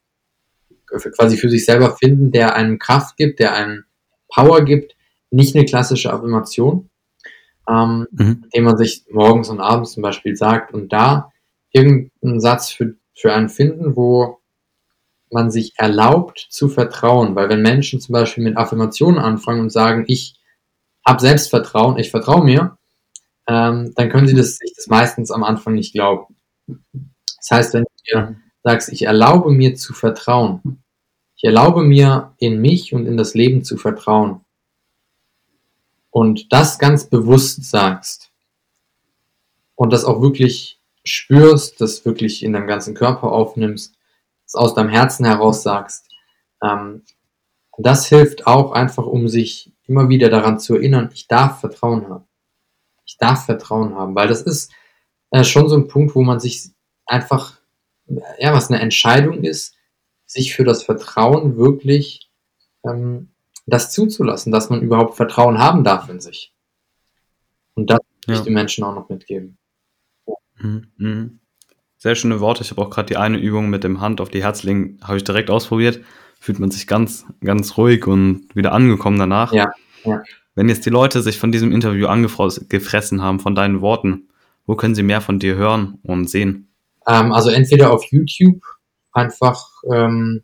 quasi 0.86 1.36
für 1.36 1.50
sich 1.50 1.64
selber 1.64 1.96
finden, 1.96 2.32
der 2.32 2.54
einem 2.54 2.78
Kraft 2.78 3.16
gibt, 3.16 3.38
der 3.38 3.54
einem 3.54 3.84
Power 4.28 4.64
gibt, 4.64 4.96
nicht 5.30 5.54
eine 5.54 5.64
klassische 5.64 6.12
Affirmation, 6.12 6.90
ähm, 7.68 8.06
mhm. 8.10 8.44
den 8.54 8.64
man 8.64 8.76
sich 8.76 9.04
morgens 9.10 9.48
und 9.48 9.60
abends 9.60 9.92
zum 9.92 10.02
Beispiel 10.02 10.36
sagt 10.36 10.72
und 10.72 10.92
da 10.92 11.30
irgendeinen 11.72 12.40
Satz 12.40 12.70
für, 12.70 12.94
für 13.14 13.32
einen 13.32 13.48
finden, 13.48 13.94
wo 13.96 14.38
man 15.30 15.50
sich 15.50 15.74
erlaubt 15.76 16.46
zu 16.50 16.68
vertrauen, 16.68 17.36
weil 17.36 17.48
wenn 17.48 17.62
Menschen 17.62 18.00
zum 18.00 18.14
Beispiel 18.14 18.42
mit 18.42 18.56
Affirmationen 18.56 19.20
anfangen 19.20 19.60
und 19.60 19.70
sagen, 19.70 20.04
ich 20.08 20.40
habe 21.06 21.20
Selbstvertrauen, 21.20 21.98
ich 21.98 22.10
vertraue 22.10 22.44
mir, 22.44 22.76
ähm, 23.50 23.92
dann 23.96 24.08
können 24.10 24.28
sie 24.28 24.36
das, 24.36 24.58
sich 24.58 24.72
das 24.76 24.86
meistens 24.86 25.32
am 25.32 25.42
Anfang 25.42 25.74
nicht 25.74 25.92
glauben. 25.92 26.36
Das 26.68 27.50
heißt, 27.50 27.74
wenn 27.74 27.82
du 27.82 27.88
dir 28.06 28.36
sagst, 28.62 28.90
ich 28.90 29.02
erlaube 29.02 29.50
mir 29.50 29.74
zu 29.74 29.92
vertrauen, 29.92 30.84
ich 31.34 31.42
erlaube 31.42 31.82
mir 31.82 32.32
in 32.38 32.60
mich 32.60 32.94
und 32.94 33.06
in 33.06 33.16
das 33.16 33.34
Leben 33.34 33.64
zu 33.64 33.76
vertrauen 33.76 34.42
und 36.10 36.52
das 36.52 36.78
ganz 36.78 37.10
bewusst 37.10 37.64
sagst 37.64 38.30
und 39.74 39.92
das 39.92 40.04
auch 40.04 40.22
wirklich 40.22 40.80
spürst, 41.02 41.80
das 41.80 42.04
wirklich 42.04 42.44
in 42.44 42.52
deinem 42.52 42.68
ganzen 42.68 42.94
Körper 42.94 43.32
aufnimmst, 43.32 43.96
es 44.46 44.54
aus 44.54 44.74
deinem 44.74 44.90
Herzen 44.90 45.26
heraus 45.26 45.64
sagst. 45.64 46.06
Ähm, 46.62 47.02
das 47.78 48.06
hilft 48.06 48.46
auch 48.46 48.70
einfach, 48.70 49.06
um 49.06 49.26
sich 49.26 49.72
immer 49.88 50.08
wieder 50.08 50.28
daran 50.28 50.60
zu 50.60 50.76
erinnern, 50.76 51.10
ich 51.12 51.26
darf 51.26 51.58
Vertrauen 51.58 52.08
haben. 52.08 52.29
Ich 53.10 53.16
darf 53.18 53.46
Vertrauen 53.46 53.96
haben, 53.96 54.14
weil 54.14 54.28
das 54.28 54.42
ist 54.42 54.70
äh, 55.32 55.42
schon 55.42 55.68
so 55.68 55.74
ein 55.76 55.88
Punkt, 55.88 56.14
wo 56.14 56.22
man 56.22 56.38
sich 56.38 56.70
einfach, 57.06 57.58
ja, 58.38 58.52
was 58.52 58.70
eine 58.70 58.80
Entscheidung 58.80 59.42
ist, 59.42 59.74
sich 60.26 60.54
für 60.54 60.62
das 60.62 60.84
Vertrauen 60.84 61.56
wirklich 61.56 62.30
ähm, 62.84 63.30
das 63.66 63.90
zuzulassen, 63.90 64.52
dass 64.52 64.70
man 64.70 64.80
überhaupt 64.80 65.16
Vertrauen 65.16 65.58
haben 65.58 65.82
darf 65.82 66.08
in 66.08 66.20
sich. 66.20 66.54
Und 67.74 67.90
das 67.90 67.98
ja. 68.28 68.34
ich 68.34 68.40
den 68.42 68.54
Menschen 68.54 68.84
auch 68.84 68.94
noch 68.94 69.08
mitgeben. 69.08 69.58
Mhm. 70.58 70.86
Mhm. 70.96 71.40
Sehr 71.96 72.14
schöne 72.14 72.38
Worte. 72.38 72.62
Ich 72.62 72.70
habe 72.70 72.80
auch 72.80 72.90
gerade 72.90 73.06
die 73.06 73.16
eine 73.16 73.38
Übung 73.38 73.70
mit 73.70 73.82
dem 73.82 74.00
Hand 74.00 74.20
auf 74.20 74.28
die 74.28 74.44
Herz 74.44 74.62
legen, 74.62 75.00
habe 75.02 75.16
ich 75.16 75.24
direkt 75.24 75.50
ausprobiert. 75.50 76.00
Fühlt 76.38 76.60
man 76.60 76.70
sich 76.70 76.86
ganz, 76.86 77.26
ganz 77.40 77.76
ruhig 77.76 78.06
und 78.06 78.54
wieder 78.54 78.70
angekommen 78.70 79.18
danach. 79.18 79.52
Ja, 79.52 79.72
ja. 80.04 80.22
Wenn 80.60 80.68
jetzt 80.68 80.84
die 80.84 80.90
Leute 80.90 81.22
sich 81.22 81.38
von 81.38 81.52
diesem 81.52 81.72
Interview 81.72 82.06
angefressen 82.06 83.22
haben, 83.22 83.40
von 83.40 83.54
deinen 83.54 83.80
Worten, 83.80 84.28
wo 84.66 84.76
können 84.76 84.94
sie 84.94 85.02
mehr 85.02 85.22
von 85.22 85.38
dir 85.38 85.54
hören 85.54 85.98
und 86.02 86.28
sehen? 86.28 86.68
Ähm, 87.06 87.32
also 87.32 87.48
entweder 87.48 87.94
auf 87.94 88.04
YouTube, 88.10 88.60
einfach 89.10 89.64
ähm, 89.90 90.42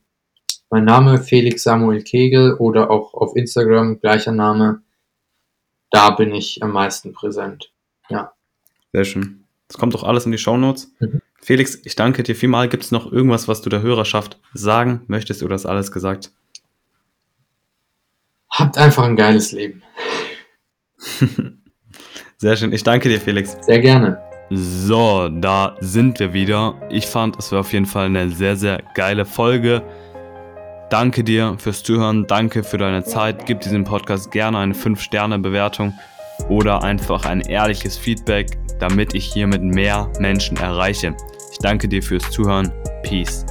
mein 0.71 0.87
Name 0.87 1.19
Felix 1.19 1.65
Samuel 1.65 2.03
Kegel 2.03 2.55
oder 2.55 2.91
auch 2.91 3.13
auf 3.13 3.37
Instagram, 3.37 4.01
gleicher 4.01 4.33
Name. 4.33 4.81
Da 5.91 6.09
bin 6.09 6.33
ich 6.33 6.63
am 6.63 6.73
meisten 6.73 7.13
präsent. 7.13 7.71
Ja. 8.09 8.33
Sehr 8.95 9.05
schön. 9.05 9.45
Das 9.69 9.77
kommt 9.77 9.93
doch 9.93 10.03
alles 10.03 10.25
in 10.25 10.33
die 10.33 10.39
Shownotes. 10.39 10.95
Mhm. 10.99 11.21
Felix, 11.43 11.79
ich 11.85 11.95
danke 11.95 12.23
dir 12.23 12.37
vielmal. 12.37 12.71
Gibt 12.71 12.85
es 12.85 12.91
noch 12.91 13.13
irgendwas, 13.13 13.49
was 13.49 13.61
du 13.61 13.69
der 13.69 13.83
Hörerschaft 13.83 14.41
sagen 14.55 15.03
möchtest 15.09 15.43
oder 15.43 15.57
ist 15.57 15.67
alles 15.67 15.93
gesagt? 15.93 16.33
Habt 18.59 18.79
einfach 18.79 19.05
ein 19.05 19.17
geiles 19.17 19.53
Leben. 19.53 19.83
Sehr 22.39 22.57
schön. 22.57 22.73
Ich 22.73 22.83
danke 22.83 23.09
dir, 23.09 23.21
Felix. 23.21 23.57
Sehr 23.61 23.81
gerne. 23.81 24.19
So, 24.51 25.29
da 25.29 25.77
sind 25.81 26.19
wir 26.21 26.33
wieder. 26.33 26.75
Ich 26.89 27.07
fand, 27.07 27.39
es 27.39 27.53
war 27.53 27.61
auf 27.61 27.73
jeden 27.73 27.87
Fall 27.87 28.07
eine 28.07 28.31
sehr, 28.31 28.57
sehr 28.57 28.81
geile 28.95 29.25
Folge. 29.25 29.83
Danke 30.89 31.25
dir 31.25 31.57
fürs 31.59 31.83
Zuhören, 31.83 32.27
danke 32.29 32.63
für 32.63 32.79
deine 32.79 33.03
Zeit. 33.03 33.45
Gib 33.47 33.61
diesem 33.61 33.83
Podcast 33.83 34.31
gerne 34.31 34.59
eine 34.59 34.75
5-Sterne-Bewertung 34.75 35.93
oder 36.49 36.85
einfach 36.85 37.25
ein 37.25 37.41
ehrliches 37.41 37.97
Feedback, 37.97 38.57
damit 38.79 39.15
ich 39.15 39.33
hiermit 39.33 39.63
mehr 39.63 40.09
Menschen 40.21 40.57
erreiche. 40.59 41.17
Ich 41.51 41.59
danke 41.59 41.89
dir 41.89 42.03
fürs 42.03 42.31
Zuhören. 42.31 42.73
Peace. 43.03 43.45